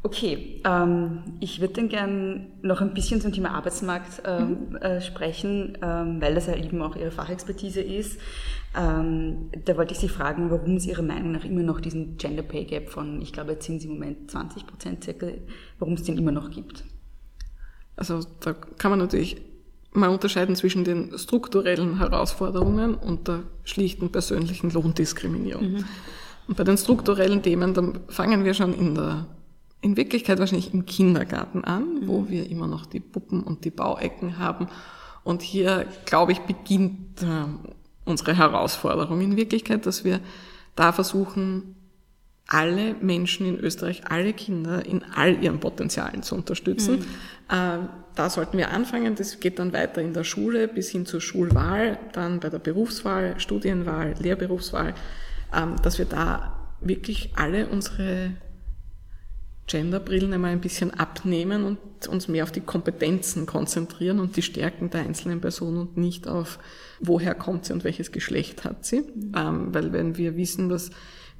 Okay, 0.04 0.60
ähm, 0.64 1.22
ich 1.38 1.60
würde 1.60 1.74
dann 1.74 1.88
gern 1.88 2.46
noch 2.60 2.80
ein 2.80 2.92
bisschen 2.92 3.20
zum 3.20 3.32
Thema 3.32 3.52
Arbeitsmarkt 3.52 4.22
ähm, 4.24 4.70
mhm. 4.70 4.76
äh, 4.76 5.00
sprechen, 5.00 5.78
ähm, 5.80 6.20
weil 6.20 6.34
das 6.34 6.46
ja 6.46 6.56
eben 6.56 6.82
auch 6.82 6.96
Ihre 6.96 7.12
Fachexpertise 7.12 7.80
ist. 7.80 8.18
Ähm, 8.76 9.50
da 9.64 9.76
wollte 9.76 9.92
ich 9.92 10.00
Sie 10.00 10.08
fragen, 10.08 10.50
warum 10.50 10.76
es 10.76 10.86
Ihrer 10.86 11.02
Meinung 11.02 11.30
nach 11.30 11.44
immer 11.44 11.62
noch 11.62 11.80
diesen 11.80 12.16
Gender 12.16 12.42
Pay 12.42 12.64
Gap 12.64 12.88
von, 12.88 13.22
ich 13.22 13.32
glaube, 13.32 13.52
jetzt 13.52 13.66
sind 13.66 13.80
Sie 13.80 13.86
im 13.86 13.94
Moment 13.94 14.28
20 14.28 14.66
Prozent 14.66 15.04
circa, 15.04 15.28
warum 15.78 15.94
es 15.94 16.02
den 16.02 16.18
immer 16.18 16.32
noch 16.32 16.50
gibt. 16.50 16.82
Also 17.94 18.20
da 18.40 18.54
kann 18.54 18.90
man 18.90 18.98
natürlich 18.98 19.36
mal 19.92 20.08
unterscheiden 20.08 20.56
zwischen 20.56 20.82
den 20.82 21.16
strukturellen 21.16 21.98
Herausforderungen 21.98 22.94
und 22.94 23.28
der 23.28 23.44
schlichten 23.62 24.10
persönlichen 24.10 24.70
Lohndiskriminierung. 24.70 25.74
Mhm. 25.74 25.84
Und 26.48 26.56
bei 26.56 26.64
den 26.64 26.76
strukturellen 26.76 27.42
Themen, 27.42 27.72
dann 27.72 28.00
fangen 28.08 28.44
wir 28.44 28.54
schon 28.54 28.74
in 28.74 28.96
der 28.96 29.26
in 29.82 29.96
Wirklichkeit 29.96 30.38
wahrscheinlich 30.38 30.72
im 30.72 30.86
Kindergarten 30.86 31.64
an, 31.64 32.06
wo 32.06 32.20
mhm. 32.20 32.30
wir 32.30 32.48
immer 32.48 32.68
noch 32.68 32.86
die 32.86 33.00
Puppen 33.00 33.42
und 33.42 33.64
die 33.64 33.70
Bauecken 33.70 34.38
haben. 34.38 34.68
Und 35.24 35.42
hier, 35.42 35.86
glaube 36.06 36.32
ich, 36.32 36.40
beginnt 36.40 37.20
äh, 37.22 37.44
unsere 38.04 38.36
Herausforderung 38.36 39.20
in 39.20 39.36
Wirklichkeit, 39.36 39.84
dass 39.84 40.04
wir 40.04 40.20
da 40.76 40.92
versuchen, 40.92 41.76
alle 42.46 42.94
Menschen 43.00 43.46
in 43.46 43.58
Österreich, 43.58 44.02
alle 44.08 44.32
Kinder 44.32 44.84
in 44.84 45.04
all 45.14 45.42
ihren 45.42 45.60
Potenzialen 45.60 46.22
zu 46.22 46.34
unterstützen. 46.34 46.98
Mhm. 46.98 47.04
Äh, 47.48 47.78
da 48.14 48.30
sollten 48.30 48.58
wir 48.58 48.70
anfangen. 48.70 49.14
Das 49.14 49.40
geht 49.40 49.58
dann 49.58 49.72
weiter 49.72 50.00
in 50.00 50.12
der 50.12 50.24
Schule 50.24 50.68
bis 50.68 50.90
hin 50.90 51.06
zur 51.06 51.20
Schulwahl, 51.20 51.98
dann 52.12 52.40
bei 52.40 52.50
der 52.50 52.58
Berufswahl, 52.58 53.38
Studienwahl, 53.38 54.14
Lehrberufswahl, 54.18 54.94
ähm, 55.54 55.76
dass 55.82 55.98
wir 55.98 56.04
da 56.04 56.56
wirklich 56.80 57.30
alle 57.36 57.68
unsere 57.68 58.32
Genderbrillen 59.66 60.32
einmal 60.32 60.50
ein 60.50 60.60
bisschen 60.60 60.92
abnehmen 60.92 61.64
und 61.64 62.08
uns 62.08 62.28
mehr 62.28 62.44
auf 62.44 62.52
die 62.52 62.60
Kompetenzen 62.60 63.46
konzentrieren 63.46 64.18
und 64.18 64.36
die 64.36 64.42
Stärken 64.42 64.90
der 64.90 65.02
einzelnen 65.02 65.40
Person 65.40 65.76
und 65.76 65.96
nicht 65.96 66.26
auf, 66.26 66.58
woher 67.00 67.34
kommt 67.34 67.66
sie 67.66 67.72
und 67.72 67.84
welches 67.84 68.12
Geschlecht 68.12 68.64
hat 68.64 68.84
sie. 68.84 69.02
Mhm. 69.02 69.32
Ähm, 69.36 69.74
weil 69.74 69.92
wenn 69.92 70.16
wir 70.16 70.36
wissen, 70.36 70.68
dass 70.68 70.90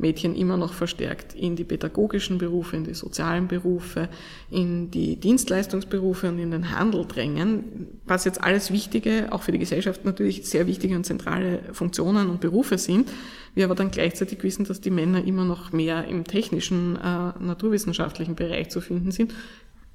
Mädchen 0.03 0.35
immer 0.35 0.57
noch 0.57 0.75
verstärkt 0.75 1.35
in 1.35 1.57
die 1.57 1.65
pädagogischen 1.65 2.39
Berufe, 2.39 2.77
in 2.77 2.85
die 2.85 2.95
sozialen 2.95 3.49
Berufe, 3.49 4.09
in 4.51 4.91
die 4.91 5.17
Dienstleistungsberufe 5.17 6.29
und 6.29 6.39
in 6.39 6.51
den 6.51 6.77
Handel 6.77 7.07
drängen, 7.07 7.89
was 8.05 8.25
jetzt 8.25 8.43
alles 8.43 8.71
wichtige, 8.71 9.29
auch 9.31 9.43
für 9.43 9.53
die 9.53 9.59
Gesellschaft 9.59 10.05
natürlich 10.05 10.47
sehr 10.47 10.67
wichtige 10.67 10.97
und 10.97 11.05
zentrale 11.05 11.61
Funktionen 11.73 12.29
und 12.29 12.41
Berufe 12.41 12.77
sind. 12.77 13.09
Wir 13.55 13.65
aber 13.65 13.75
dann 13.75 13.91
gleichzeitig 13.91 14.43
wissen, 14.43 14.65
dass 14.65 14.81
die 14.81 14.91
Männer 14.91 15.25
immer 15.25 15.45
noch 15.45 15.73
mehr 15.73 16.07
im 16.07 16.25
technischen, 16.25 16.97
äh, 16.97 17.33
naturwissenschaftlichen 17.39 18.35
Bereich 18.35 18.71
zu 18.71 18.81
finden 18.81 19.13
sind 19.13 19.33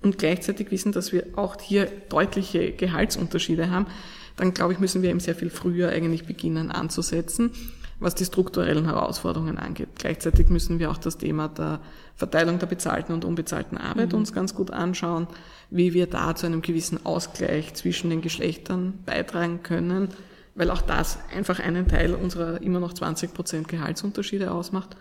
und 0.01 0.17
gleichzeitig 0.17 0.71
wissen, 0.71 0.91
dass 0.91 1.11
wir 1.11 1.25
auch 1.35 1.59
hier 1.61 1.87
deutliche 2.09 2.71
Gehaltsunterschiede 2.71 3.69
haben, 3.69 3.87
dann 4.35 4.53
glaube 4.53 4.73
ich, 4.73 4.79
müssen 4.79 5.01
wir 5.01 5.09
eben 5.09 5.19
sehr 5.19 5.35
viel 5.35 5.49
früher 5.49 5.89
eigentlich 5.89 6.25
beginnen 6.25 6.71
anzusetzen 6.71 7.51
was 7.99 8.15
die 8.15 8.25
strukturellen 8.25 8.85
Herausforderungen 8.85 9.57
angeht. 9.57 9.89
Gleichzeitig 9.97 10.49
müssen 10.49 10.79
wir 10.79 10.91
auch 10.91 10.97
das 10.97 11.17
Thema 11.17 11.47
der 11.47 11.79
Verteilung 12.15 12.59
der 12.59 12.67
bezahlten 12.67 13.13
und 13.13 13.25
unbezahlten 13.25 13.77
Arbeit 13.77 14.11
mhm. 14.11 14.19
uns 14.19 14.33
ganz 14.33 14.53
gut 14.53 14.71
anschauen, 14.71 15.27
wie 15.69 15.93
wir 15.93 16.07
da 16.07 16.35
zu 16.35 16.45
einem 16.45 16.61
gewissen 16.61 17.05
Ausgleich 17.05 17.73
zwischen 17.73 18.09
den 18.09 18.21
Geschlechtern 18.21 18.99
beitragen 19.05 19.63
können, 19.63 20.09
weil 20.53 20.69
auch 20.69 20.81
das 20.81 21.17
einfach 21.35 21.59
einen 21.59 21.87
Teil 21.87 22.13
unserer 22.13 22.61
immer 22.61 22.79
noch 22.79 22.93
20 22.93 23.33
Prozent 23.33 23.67
Gehaltsunterschiede 23.67 24.51
ausmacht. 24.51 24.95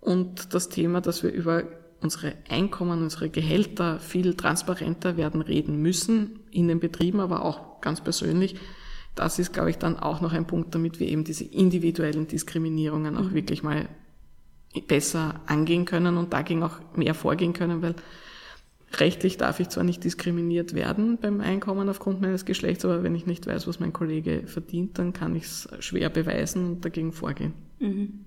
Und 0.00 0.54
das 0.54 0.68
Thema, 0.68 1.00
dass 1.00 1.22
wir 1.22 1.32
über 1.32 1.64
unsere 2.00 2.34
Einkommen, 2.48 3.02
unsere 3.02 3.30
Gehälter 3.30 3.98
viel 3.98 4.34
transparenter 4.34 5.16
werden 5.16 5.42
reden 5.42 5.80
müssen, 5.80 6.40
in 6.50 6.68
den 6.68 6.80
Betrieben, 6.80 7.20
aber 7.20 7.44
auch 7.44 7.80
ganz 7.80 8.00
persönlich, 8.00 8.56
das 9.16 9.38
ist, 9.38 9.52
glaube 9.52 9.70
ich, 9.70 9.78
dann 9.78 9.98
auch 9.98 10.20
noch 10.20 10.32
ein 10.32 10.46
Punkt, 10.46 10.74
damit 10.74 11.00
wir 11.00 11.08
eben 11.08 11.24
diese 11.24 11.44
individuellen 11.44 12.28
Diskriminierungen 12.28 13.16
auch 13.16 13.30
mhm. 13.30 13.34
wirklich 13.34 13.62
mal 13.64 13.88
besser 14.86 15.40
angehen 15.46 15.86
können 15.86 16.18
und 16.18 16.32
dagegen 16.32 16.62
auch 16.62 16.78
mehr 16.94 17.14
vorgehen 17.14 17.54
können, 17.54 17.82
weil 17.82 17.94
rechtlich 19.00 19.38
darf 19.38 19.58
ich 19.58 19.70
zwar 19.70 19.84
nicht 19.84 20.04
diskriminiert 20.04 20.74
werden 20.74 21.18
beim 21.18 21.40
Einkommen 21.40 21.88
aufgrund 21.88 22.20
meines 22.20 22.44
Geschlechts, 22.44 22.84
aber 22.84 23.02
wenn 23.02 23.14
ich 23.14 23.26
nicht 23.26 23.46
weiß, 23.46 23.66
was 23.66 23.80
mein 23.80 23.94
Kollege 23.94 24.46
verdient, 24.46 24.98
dann 24.98 25.12
kann 25.12 25.34
ich 25.34 25.44
es 25.44 25.68
schwer 25.80 26.10
beweisen 26.10 26.66
und 26.66 26.84
dagegen 26.84 27.12
vorgehen. 27.12 27.54
Mhm. 27.80 28.26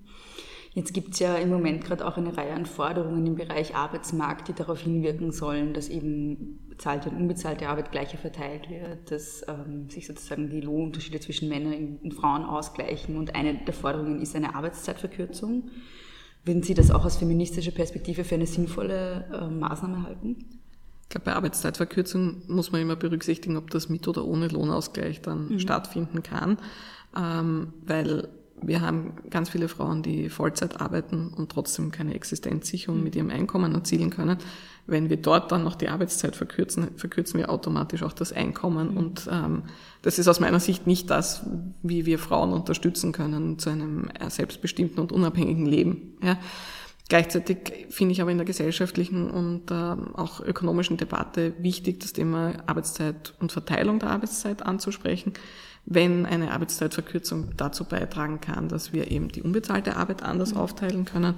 Jetzt 0.72 0.94
gibt 0.94 1.14
es 1.14 1.18
ja 1.18 1.34
im 1.34 1.48
Moment 1.48 1.84
gerade 1.84 2.06
auch 2.06 2.16
eine 2.16 2.36
Reihe 2.36 2.52
an 2.52 2.64
Forderungen 2.64 3.26
im 3.26 3.34
Bereich 3.34 3.74
Arbeitsmarkt, 3.74 4.46
die 4.48 4.52
darauf 4.52 4.80
hinwirken 4.80 5.32
sollen, 5.32 5.74
dass 5.74 5.88
eben 5.88 6.60
bezahlte 6.68 7.10
und 7.10 7.16
unbezahlte 7.16 7.68
Arbeit 7.68 7.90
gleicher 7.90 8.18
verteilt 8.18 8.70
wird, 8.70 9.10
dass 9.10 9.44
ähm, 9.48 9.90
sich 9.90 10.06
sozusagen 10.06 10.48
die 10.48 10.60
Lohnunterschiede 10.60 11.18
zwischen 11.18 11.48
Männern 11.48 11.98
und 12.02 12.14
Frauen 12.14 12.44
ausgleichen. 12.44 13.16
Und 13.16 13.34
eine 13.34 13.54
der 13.54 13.74
Forderungen 13.74 14.20
ist 14.20 14.36
eine 14.36 14.54
Arbeitszeitverkürzung. 14.54 15.70
Würden 16.44 16.62
Sie 16.62 16.74
das 16.74 16.92
auch 16.92 17.04
aus 17.04 17.16
feministischer 17.16 17.72
Perspektive 17.72 18.22
für 18.22 18.36
eine 18.36 18.46
sinnvolle 18.46 19.28
äh, 19.32 19.48
Maßnahme 19.48 20.04
halten? 20.04 20.36
Ich 21.02 21.08
glaube, 21.08 21.24
bei 21.24 21.32
Arbeitszeitverkürzung 21.34 22.42
muss 22.46 22.70
man 22.70 22.80
immer 22.80 22.94
berücksichtigen, 22.94 23.56
ob 23.56 23.70
das 23.70 23.88
mit 23.88 24.06
oder 24.06 24.24
ohne 24.24 24.46
Lohnausgleich 24.46 25.20
dann 25.20 25.48
mhm. 25.48 25.58
stattfinden 25.58 26.22
kann, 26.22 26.58
ähm, 27.16 27.72
weil 27.84 28.28
wir 28.62 28.80
haben 28.80 29.14
ganz 29.30 29.50
viele 29.50 29.68
Frauen, 29.68 30.02
die 30.02 30.28
Vollzeit 30.28 30.80
arbeiten 30.80 31.32
und 31.36 31.50
trotzdem 31.50 31.90
keine 31.90 32.14
Existenzsicherung 32.14 33.02
mit 33.02 33.16
ihrem 33.16 33.30
Einkommen 33.30 33.74
erzielen 33.74 34.10
können. 34.10 34.38
Wenn 34.86 35.08
wir 35.08 35.16
dort 35.16 35.52
dann 35.52 35.62
noch 35.62 35.76
die 35.76 35.88
Arbeitszeit 35.88 36.36
verkürzen, 36.36 36.88
verkürzen 36.96 37.38
wir 37.38 37.50
automatisch 37.50 38.02
auch 38.02 38.12
das 38.12 38.32
Einkommen. 38.32 38.92
Mhm. 38.92 38.96
Und 38.96 39.28
ähm, 39.30 39.62
das 40.02 40.18
ist 40.18 40.28
aus 40.28 40.40
meiner 40.40 40.60
Sicht 40.60 40.86
nicht 40.86 41.10
das, 41.10 41.46
wie 41.82 42.06
wir 42.06 42.18
Frauen 42.18 42.52
unterstützen 42.52 43.12
können 43.12 43.58
zu 43.58 43.70
einem 43.70 44.10
selbstbestimmten 44.28 44.98
und 44.98 45.12
unabhängigen 45.12 45.66
Leben. 45.66 46.16
Ja. 46.22 46.38
Gleichzeitig 47.08 47.88
finde 47.88 48.12
ich 48.12 48.22
aber 48.22 48.30
in 48.30 48.38
der 48.38 48.46
gesellschaftlichen 48.46 49.30
und 49.30 49.70
äh, 49.72 49.74
auch 49.74 50.40
ökonomischen 50.40 50.96
Debatte 50.96 51.54
wichtig, 51.58 51.98
das 52.00 52.12
Thema 52.12 52.52
Arbeitszeit 52.66 53.34
und 53.40 53.50
Verteilung 53.50 53.98
der 53.98 54.10
Arbeitszeit 54.10 54.64
anzusprechen 54.64 55.32
wenn 55.86 56.26
eine 56.26 56.52
Arbeitszeitverkürzung 56.52 57.56
dazu 57.56 57.84
beitragen 57.84 58.40
kann, 58.40 58.68
dass 58.68 58.92
wir 58.92 59.10
eben 59.10 59.28
die 59.28 59.42
unbezahlte 59.42 59.96
Arbeit 59.96 60.22
anders 60.22 60.54
mhm. 60.54 60.60
aufteilen 60.60 61.04
können 61.04 61.34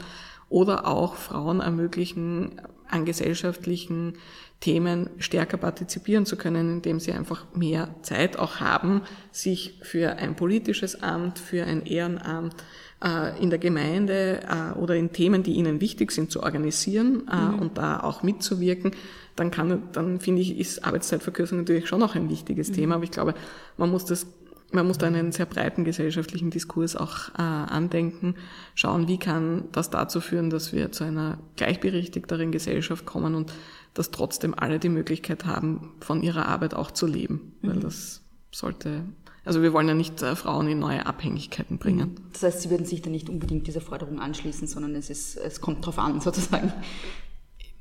oder 0.48 0.86
auch 0.86 1.14
Frauen 1.14 1.60
ermöglichen, 1.60 2.60
an 2.88 3.06
gesellschaftlichen 3.06 4.18
Themen 4.60 5.08
stärker 5.18 5.56
partizipieren 5.56 6.26
zu 6.26 6.36
können, 6.36 6.74
indem 6.74 7.00
sie 7.00 7.12
einfach 7.12 7.46
mehr 7.54 7.94
Zeit 8.02 8.38
auch 8.38 8.60
haben, 8.60 9.00
sich 9.30 9.80
für 9.82 10.16
ein 10.16 10.36
politisches 10.36 11.02
Amt, 11.02 11.38
für 11.38 11.64
ein 11.64 11.86
Ehrenamt 11.86 12.54
in 13.40 13.50
der 13.50 13.58
Gemeinde 13.58 14.40
äh, 14.48 14.78
oder 14.78 14.94
in 14.94 15.12
Themen, 15.12 15.42
die 15.42 15.54
ihnen 15.54 15.80
wichtig 15.80 16.12
sind, 16.12 16.30
zu 16.30 16.42
organisieren 16.42 17.28
äh, 17.30 17.36
mhm. 17.36 17.58
und 17.58 17.78
da 17.78 18.00
auch 18.00 18.22
mitzuwirken, 18.22 18.92
dann 19.34 19.50
kann, 19.50 19.82
dann 19.92 20.20
finde 20.20 20.42
ich, 20.42 20.58
ist 20.58 20.84
Arbeitszeitverkürzung 20.84 21.58
natürlich 21.58 21.88
schon 21.88 22.02
auch 22.02 22.14
ein 22.14 22.28
wichtiges 22.28 22.70
mhm. 22.70 22.74
Thema. 22.74 22.94
Aber 22.96 23.04
ich 23.04 23.10
glaube, 23.10 23.34
man 23.76 23.90
muss 23.90 24.04
das 24.04 24.26
man 24.72 24.86
muss 24.86 24.98
da 24.98 25.06
einen 25.06 25.32
sehr 25.32 25.46
breiten 25.46 25.84
gesellschaftlichen 25.84 26.50
Diskurs 26.50 26.96
auch 26.96 27.28
äh, 27.36 27.42
andenken, 27.42 28.36
schauen, 28.74 29.06
wie 29.06 29.18
kann 29.18 29.64
das 29.72 29.90
dazu 29.90 30.20
führen, 30.20 30.50
dass 30.50 30.72
wir 30.72 30.92
zu 30.92 31.04
einer 31.04 31.38
gleichberechtigteren 31.56 32.52
Gesellschaft 32.52 33.04
kommen 33.04 33.34
und 33.34 33.52
dass 33.94 34.10
trotzdem 34.10 34.54
alle 34.56 34.78
die 34.78 34.88
Möglichkeit 34.88 35.44
haben, 35.44 35.92
von 36.00 36.22
ihrer 36.22 36.46
Arbeit 36.46 36.74
auch 36.74 36.90
zu 36.90 37.06
leben. 37.06 37.52
Mhm. 37.60 37.68
Weil 37.68 37.80
das 37.80 38.22
sollte, 38.50 39.04
also 39.44 39.62
wir 39.62 39.72
wollen 39.72 39.88
ja 39.88 39.94
nicht 39.94 40.22
äh, 40.22 40.36
Frauen 40.36 40.68
in 40.68 40.78
neue 40.78 41.04
Abhängigkeiten 41.06 41.78
bringen. 41.78 42.16
Das 42.32 42.42
heißt, 42.42 42.62
Sie 42.62 42.70
würden 42.70 42.86
sich 42.86 43.02
dann 43.02 43.12
nicht 43.12 43.28
unbedingt 43.28 43.66
dieser 43.66 43.80
Forderung 43.80 44.20
anschließen, 44.20 44.68
sondern 44.68 44.94
es, 44.94 45.10
ist, 45.10 45.36
es 45.36 45.60
kommt 45.60 45.84
drauf 45.84 45.98
an, 45.98 46.20
sozusagen. 46.22 46.72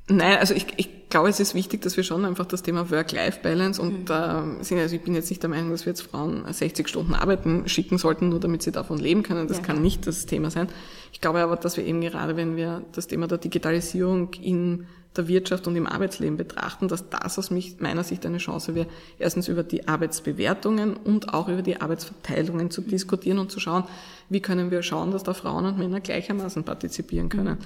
Nein, 0.08 0.38
also 0.38 0.54
ich, 0.54 0.66
ich 0.76 1.08
glaube, 1.08 1.28
es 1.28 1.38
ist 1.38 1.54
wichtig, 1.54 1.82
dass 1.82 1.96
wir 1.96 2.02
schon 2.02 2.24
einfach 2.24 2.46
das 2.46 2.62
Thema 2.62 2.90
Work-Life-Balance 2.90 3.80
und 3.80 4.08
mhm. 4.08 4.60
äh, 4.60 4.64
sind, 4.64 4.78
also 4.78 4.96
ich 4.96 5.02
bin 5.02 5.14
jetzt 5.14 5.30
nicht 5.30 5.42
der 5.42 5.50
Meinung, 5.50 5.70
dass 5.70 5.86
wir 5.86 5.92
jetzt 5.92 6.02
Frauen 6.02 6.44
60 6.50 6.88
Stunden 6.88 7.14
arbeiten 7.14 7.68
schicken 7.68 7.98
sollten, 7.98 8.30
nur 8.30 8.40
damit 8.40 8.62
sie 8.62 8.72
davon 8.72 8.98
leben 8.98 9.22
können. 9.22 9.46
Das 9.46 9.58
ja. 9.58 9.62
kann 9.62 9.80
nicht 9.80 10.06
das 10.06 10.26
Thema 10.26 10.50
sein. 10.50 10.68
Ich 11.12 11.20
glaube 11.20 11.40
aber, 11.40 11.56
dass 11.56 11.76
wir 11.76 11.84
eben 11.84 12.00
gerade, 12.00 12.36
wenn 12.36 12.56
wir 12.56 12.82
das 12.92 13.06
Thema 13.06 13.28
der 13.28 13.38
Digitalisierung 13.38 14.32
in 14.34 14.86
der 15.16 15.28
Wirtschaft 15.28 15.66
und 15.66 15.76
im 15.76 15.86
Arbeitsleben 15.86 16.36
betrachten, 16.36 16.88
dass 16.88 17.08
das 17.08 17.38
aus 17.38 17.50
meiner 17.50 18.04
Sicht 18.04 18.24
eine 18.24 18.38
Chance 18.38 18.74
wäre, 18.74 18.86
erstens 19.18 19.48
über 19.48 19.62
die 19.62 19.86
Arbeitsbewertungen 19.88 20.96
und 20.96 21.34
auch 21.34 21.48
über 21.48 21.62
die 21.62 21.80
Arbeitsverteilungen 21.80 22.70
zu 22.70 22.80
diskutieren 22.80 23.38
und 23.38 23.50
zu 23.50 23.60
schauen, 23.60 23.84
wie 24.28 24.40
können 24.40 24.70
wir 24.70 24.82
schauen, 24.82 25.10
dass 25.10 25.22
da 25.22 25.34
Frauen 25.34 25.66
und 25.66 25.78
Männer 25.78 26.00
gleichermaßen 26.00 26.64
partizipieren 26.64 27.28
können. 27.28 27.58
Mhm. 27.58 27.64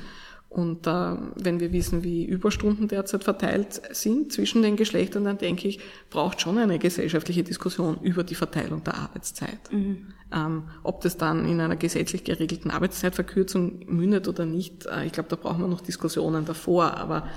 Und 0.57 0.87
äh, 0.87 0.91
wenn 1.35 1.61
wir 1.61 1.71
wissen, 1.73 2.03
wie 2.03 2.25
Überstunden 2.25 2.89
derzeit 2.89 3.25
verteilt 3.25 3.83
sind 3.91 4.33
zwischen 4.33 4.63
den 4.63 4.77
Geschlechtern, 4.77 5.25
dann 5.25 5.37
denke 5.37 5.69
ich, 5.69 5.81
braucht 6.09 6.41
schon 6.41 6.57
eine 6.57 6.79
gesellschaftliche 6.79 7.43
Diskussion 7.43 7.99
über 8.01 8.25
die 8.25 8.35
Verteilung 8.35 8.83
der 8.83 8.95
Arbeitszeit. 8.95 9.71
Mhm. 9.71 10.15
Ähm, 10.35 10.63
ob 10.83 11.03
das 11.03 11.19
dann 11.19 11.47
in 11.47 11.61
einer 11.61 11.77
gesetzlich 11.77 12.25
geregelten 12.25 12.71
Arbeitszeitverkürzung 12.71 13.81
mündet 13.87 14.29
oder 14.29 14.47
nicht, 14.47 14.87
äh, 14.87 15.05
ich 15.05 15.13
glaube, 15.13 15.29
da 15.29 15.37
brauchen 15.37 15.61
wir 15.61 15.69
noch 15.69 15.83
Diskussionen 15.83 16.47
davor. 16.47 16.97
Aber 16.97 17.29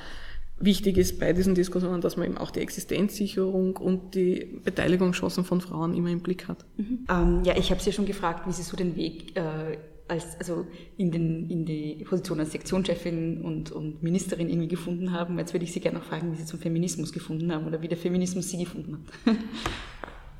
wichtig 0.58 0.98
ist 0.98 1.20
bei 1.20 1.34
diesen 1.34 1.56
Diskussionen, 1.56 2.00
dass 2.00 2.16
man 2.16 2.26
eben 2.26 2.38
auch 2.38 2.52
die 2.52 2.62
Existenzsicherung 2.62 3.76
und 3.76 4.16
die 4.16 4.62
Beteiligungschancen 4.64 5.44
von 5.44 5.60
Frauen 5.60 5.94
immer 5.94 6.10
im 6.10 6.22
Blick 6.22 6.48
hat. 6.48 6.64
Mhm. 6.78 7.06
Ähm, 7.10 7.42
ja, 7.44 7.58
ich 7.58 7.70
habe 7.70 7.82
Sie 7.82 7.90
ja 7.90 7.94
schon 7.94 8.06
gefragt, 8.06 8.48
wie 8.48 8.54
Sie 8.54 8.64
so 8.64 8.78
den 8.78 8.96
Weg 8.96 9.36
äh, 9.36 9.78
als, 10.10 10.38
also 10.40 10.66
in, 10.98 11.12
den, 11.12 11.50
in 11.50 11.66
die 11.66 12.04
Position 12.08 12.40
als 12.40 12.52
Sektionschefin 12.52 13.42
und, 13.42 13.72
und 13.72 14.02
Ministerin 14.02 14.50
irgendwie 14.50 14.68
gefunden 14.68 15.12
haben. 15.12 15.38
Jetzt 15.38 15.54
würde 15.54 15.66
ich 15.66 15.72
Sie 15.72 15.80
gerne 15.80 16.00
noch 16.00 16.06
fragen, 16.06 16.32
wie 16.32 16.38
Sie 16.38 16.46
zum 16.46 16.60
Feminismus 16.60 17.14
gefunden 17.14 17.52
haben 17.54 17.66
oder 17.66 17.82
wie 17.82 17.88
der 17.88 17.98
Feminismus 17.98 18.50
Sie 18.50 18.58
gefunden 18.58 19.06
hat. 19.26 19.36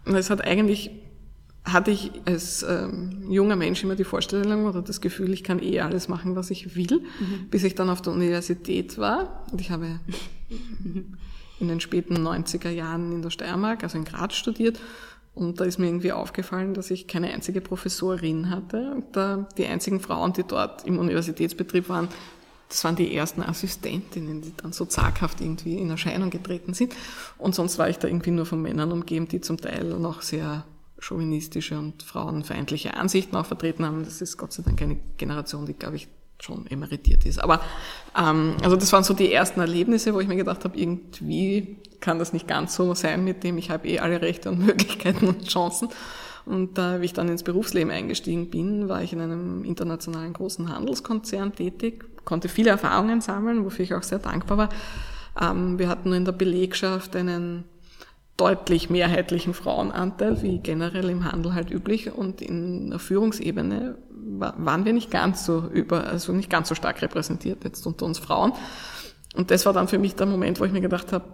Es 0.06 0.32
hat 0.32 0.44
eigentlich, 0.44 0.90
hatte 1.64 1.92
ich 1.92 2.10
als 2.26 2.64
ähm, 2.64 3.30
junger 3.30 3.56
Mensch 3.56 3.84
immer 3.84 3.96
die 3.96 4.06
Vorstellung 4.06 4.66
oder 4.66 4.82
das 4.82 5.02
Gefühl, 5.02 5.34
ich 5.34 5.44
kann 5.44 5.62
eh 5.62 5.82
alles 5.82 6.08
machen, 6.08 6.36
was 6.36 6.50
ich 6.50 6.76
will, 6.76 7.02
mhm. 7.02 7.50
bis 7.52 7.64
ich 7.64 7.76
dann 7.76 7.92
auf 7.92 8.02
der 8.02 8.14
Universität 8.14 8.98
war. 8.98 9.46
Und 9.52 9.62
ich 9.62 9.70
habe 9.70 10.00
in 11.60 11.68
den 11.68 11.80
späten 11.80 12.16
90er 12.16 12.70
Jahren 12.70 13.12
in 13.12 13.22
der 13.22 13.30
Steiermark, 13.30 13.84
also 13.84 14.00
in 14.00 14.06
Graz 14.06 14.34
studiert 14.36 14.80
Und 15.40 15.60
da 15.60 15.64
ist 15.64 15.78
mir 15.78 15.88
irgendwie 15.88 16.12
aufgefallen, 16.12 16.74
dass 16.74 16.92
ich 16.92 17.08
keine 17.08 17.32
einzige 17.32 17.62
Professorin 17.62 18.50
hatte. 18.50 18.92
Und 18.92 19.16
da 19.16 19.48
die 19.58 19.66
einzigen 19.66 20.02
Frauen, 20.02 20.34
die 20.34 20.44
dort 20.44 20.86
im 20.86 21.00
Universitätsbetrieb 21.00 21.88
waren, 21.88 22.10
das 22.68 22.84
waren 22.84 22.96
die 22.96 23.16
ersten 23.16 23.42
Assistentinnen, 23.42 24.42
die 24.42 24.54
dann 24.56 24.74
so 24.74 24.86
zaghaft 24.86 25.42
irgendwie 25.42 25.78
in 25.78 25.90
Erscheinung 25.90 26.30
getreten 26.30 26.74
sind. 26.74 26.94
Und 27.38 27.56
sonst 27.56 27.80
war 27.80 27.90
ich 27.90 27.98
da 27.98 28.08
irgendwie 28.08 28.32
nur 28.32 28.46
von 28.46 28.62
Männern 28.62 28.92
umgeben, 28.92 29.28
die 29.28 29.42
zum 29.42 29.58
Teil 29.58 29.86
noch 29.86 30.22
sehr 30.22 30.66
chauvinistische 31.00 31.80
und 31.80 32.04
frauenfeindliche 32.04 32.96
Ansichten 32.96 33.36
auch 33.38 33.46
vertreten 33.46 33.86
haben. 33.86 34.04
Das 34.04 34.22
ist 34.22 34.38
Gott 34.38 34.52
sei 34.52 34.64
Dank 34.64 34.82
eine 34.82 34.98
Generation, 35.18 35.66
die, 35.66 35.74
glaube 35.74 35.96
ich, 35.96 36.10
schon 36.42 36.68
emeritiert 36.68 37.26
ist. 37.26 37.42
Aber 37.42 37.62
ähm, 38.18 38.56
also 38.62 38.76
das 38.76 38.92
waren 38.92 39.04
so 39.04 39.14
die 39.14 39.32
ersten 39.32 39.62
Erlebnisse, 39.62 40.14
wo 40.14 40.20
ich 40.20 40.28
mir 40.28 40.36
gedacht 40.36 40.64
habe, 40.66 40.78
irgendwie 40.78 41.78
kann 42.00 42.20
das 42.20 42.34
nicht 42.34 42.48
ganz 42.48 42.76
so 42.76 42.94
sein, 42.94 43.24
mit 43.24 43.44
dem 43.44 43.58
ich 43.58 43.70
habe 43.70 43.88
eh 43.88 44.00
alle 44.00 44.22
Rechte 44.22 44.50
und 44.50 44.60
Möglichkeiten 44.66 45.28
und 45.28 45.48
Chancen. 45.48 45.90
Und 46.46 46.78
äh, 46.80 47.02
wie 47.02 47.06
ich 47.06 47.14
dann 47.14 47.30
ins 47.30 47.44
Berufsleben 47.44 47.92
eingestiegen 47.92 48.50
bin, 48.50 48.90
war 48.90 49.04
ich 49.04 49.14
in 49.14 49.22
einem 49.22 49.64
internationalen 49.66 50.34
großen 50.34 50.74
Handelskonzern 50.74 51.54
tätig, 51.54 52.06
konnte 52.26 52.50
viele 52.50 52.72
Erfahrungen 52.72 53.22
sammeln, 53.22 53.66
wofür 53.66 53.84
ich 53.84 53.94
auch 53.94 54.04
sehr 54.04 54.20
dankbar 54.20 54.58
war. 54.58 54.70
Ähm, 55.40 55.78
wir 55.78 55.90
hatten 55.90 56.10
nur 56.10 56.18
in 56.18 56.26
der 56.26 56.32
Belegschaft 56.32 57.16
einen 57.16 57.66
deutlich 58.40 58.90
mehrheitlichen 58.90 59.54
Frauenanteil, 59.54 60.42
wie 60.42 60.60
generell 60.60 61.10
im 61.10 61.30
Handel 61.30 61.54
halt 61.54 61.72
üblich. 61.72 62.12
Und 62.12 62.42
in 62.42 62.90
der 62.90 63.00
Führungsebene 63.00 63.98
waren 64.10 64.86
wir 64.86 64.94
nicht 64.94 65.12
ganz 65.12 65.46
so 65.46 65.66
über, 65.72 66.08
also 66.08 66.32
nicht 66.32 66.50
ganz 66.50 66.70
so 66.70 66.76
stark 66.76 67.02
repräsentiert 67.02 67.64
jetzt 67.64 67.86
unter 67.86 68.06
uns 68.06 68.18
Frauen. 68.18 68.54
Und 69.36 69.52
das 69.52 69.66
war 69.66 69.74
dann 69.74 69.88
für 69.88 70.00
mich 70.00 70.16
der 70.16 70.26
Moment, 70.26 70.60
wo 70.60 70.66
ich 70.66 70.72
mir 70.72 70.82
gedacht 70.82 71.12
habe, 71.12 71.26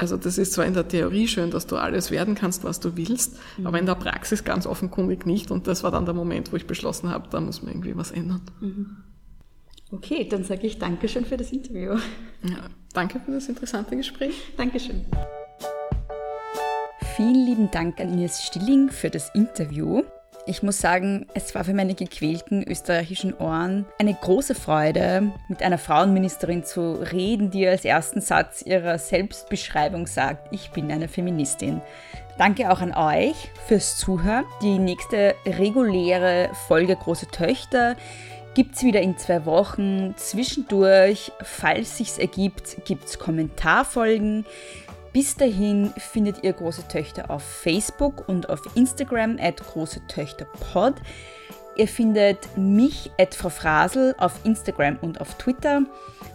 also 0.00 0.16
das 0.16 0.38
ist 0.38 0.54
zwar 0.54 0.64
in 0.64 0.72
der 0.72 0.88
Theorie 0.88 1.28
schön, 1.28 1.50
dass 1.50 1.66
du 1.66 1.76
alles 1.76 2.10
werden 2.10 2.34
kannst, 2.34 2.64
was 2.64 2.80
du 2.80 2.96
willst, 2.96 3.38
mhm. 3.58 3.66
aber 3.66 3.78
in 3.78 3.84
der 3.84 3.96
Praxis 3.96 4.44
ganz 4.44 4.66
offenkundig 4.66 5.26
nicht. 5.26 5.50
Und 5.50 5.66
das 5.66 5.82
war 5.82 5.90
dann 5.90 6.06
der 6.06 6.14
Moment, 6.14 6.52
wo 6.52 6.56
ich 6.56 6.66
beschlossen 6.66 7.10
habe, 7.10 7.28
da 7.28 7.38
muss 7.38 7.60
man 7.60 7.72
irgendwie 7.72 7.94
was 7.94 8.10
ändern. 8.10 8.40
Mhm. 8.60 8.96
Okay, 9.92 10.26
dann 10.26 10.44
sage 10.44 10.66
ich 10.66 10.78
Dankeschön 10.78 11.26
für 11.26 11.36
das 11.36 11.52
Interview. 11.52 11.98
Ja, 12.42 12.70
danke 12.94 13.20
für 13.20 13.32
das 13.32 13.48
interessante 13.50 13.94
Gespräch. 13.94 14.40
Dankeschön. 14.56 15.04
Vielen 17.16 17.44
lieben 17.44 17.70
Dank 17.70 18.00
an 18.00 18.14
Ines 18.14 18.42
Stilling 18.42 18.88
für 18.88 19.10
das 19.10 19.34
Interview. 19.34 20.02
Ich 20.46 20.62
muss 20.62 20.80
sagen, 20.80 21.26
es 21.34 21.54
war 21.54 21.64
für 21.64 21.74
meine 21.74 21.94
gequälten 21.94 22.62
österreichischen 22.66 23.34
Ohren 23.34 23.84
eine 23.98 24.14
große 24.14 24.54
Freude, 24.54 25.32
mit 25.48 25.62
einer 25.62 25.78
Frauenministerin 25.78 26.64
zu 26.64 26.94
reden, 26.94 27.50
die 27.50 27.66
als 27.66 27.84
ersten 27.84 28.20
Satz 28.20 28.62
ihrer 28.62 28.98
Selbstbeschreibung 28.98 30.06
sagt, 30.06 30.48
ich 30.50 30.70
bin 30.70 30.90
eine 30.90 31.08
Feministin. 31.08 31.82
Danke 32.38 32.70
auch 32.70 32.80
an 32.80 32.94
euch 32.94 33.50
fürs 33.68 33.98
Zuhören. 33.98 34.46
Die 34.62 34.78
nächste 34.78 35.34
reguläre 35.44 36.48
Folge 36.68 36.96
Große 36.96 37.26
Töchter 37.26 37.96
gibt 38.54 38.76
es 38.76 38.82
wieder 38.82 39.02
in 39.02 39.18
zwei 39.18 39.44
Wochen. 39.44 40.14
Zwischendurch, 40.16 41.32
falls 41.42 41.98
sich's 41.98 42.18
ergibt, 42.18 42.78
gibt 42.86 43.04
es 43.04 43.18
Kommentarfolgen. 43.18 44.46
Bis 45.12 45.34
dahin 45.34 45.92
findet 45.96 46.44
ihr 46.44 46.52
große 46.52 46.86
Töchter 46.86 47.30
auf 47.30 47.42
Facebook 47.42 48.28
und 48.28 48.48
auf 48.48 48.60
Instagram 48.76 49.38
at 49.40 49.56
große 49.56 50.06
Töchter 50.06 50.46
Pod. 50.72 50.94
Ihr 51.76 51.88
findet 51.88 52.56
mich 52.56 53.10
at 53.18 53.34
Frau 53.34 53.48
Frasel 53.48 54.14
auf 54.18 54.44
Instagram 54.44 54.98
und 55.00 55.20
auf 55.20 55.34
Twitter. 55.34 55.82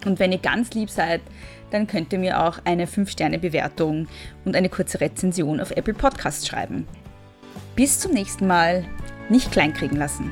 Und 0.06 0.20
wenn 0.20 0.32
ihr 0.32 0.40
ganz 0.40 0.72
lieb 0.72 0.90
seid, 0.90 1.22
dann 1.72 1.88
könnt 1.88 2.12
ihr 2.14 2.20
mir 2.20 2.44
auch 2.44 2.60
eine 2.66 2.86
5-Sterne-Bewertung 2.86 4.08
und 4.46 4.56
eine 4.56 4.70
kurze 4.70 5.00
Rezension 5.00 5.60
auf 5.60 5.72
Apple 5.72 5.94
Podcasts 5.94 6.48
schreiben. 6.48 6.88
Bis 7.76 8.00
zum 8.00 8.12
nächsten 8.12 8.48
Mal. 8.48 8.86
Nicht 9.30 9.52
kleinkriegen 9.52 9.98
lassen. 9.98 10.32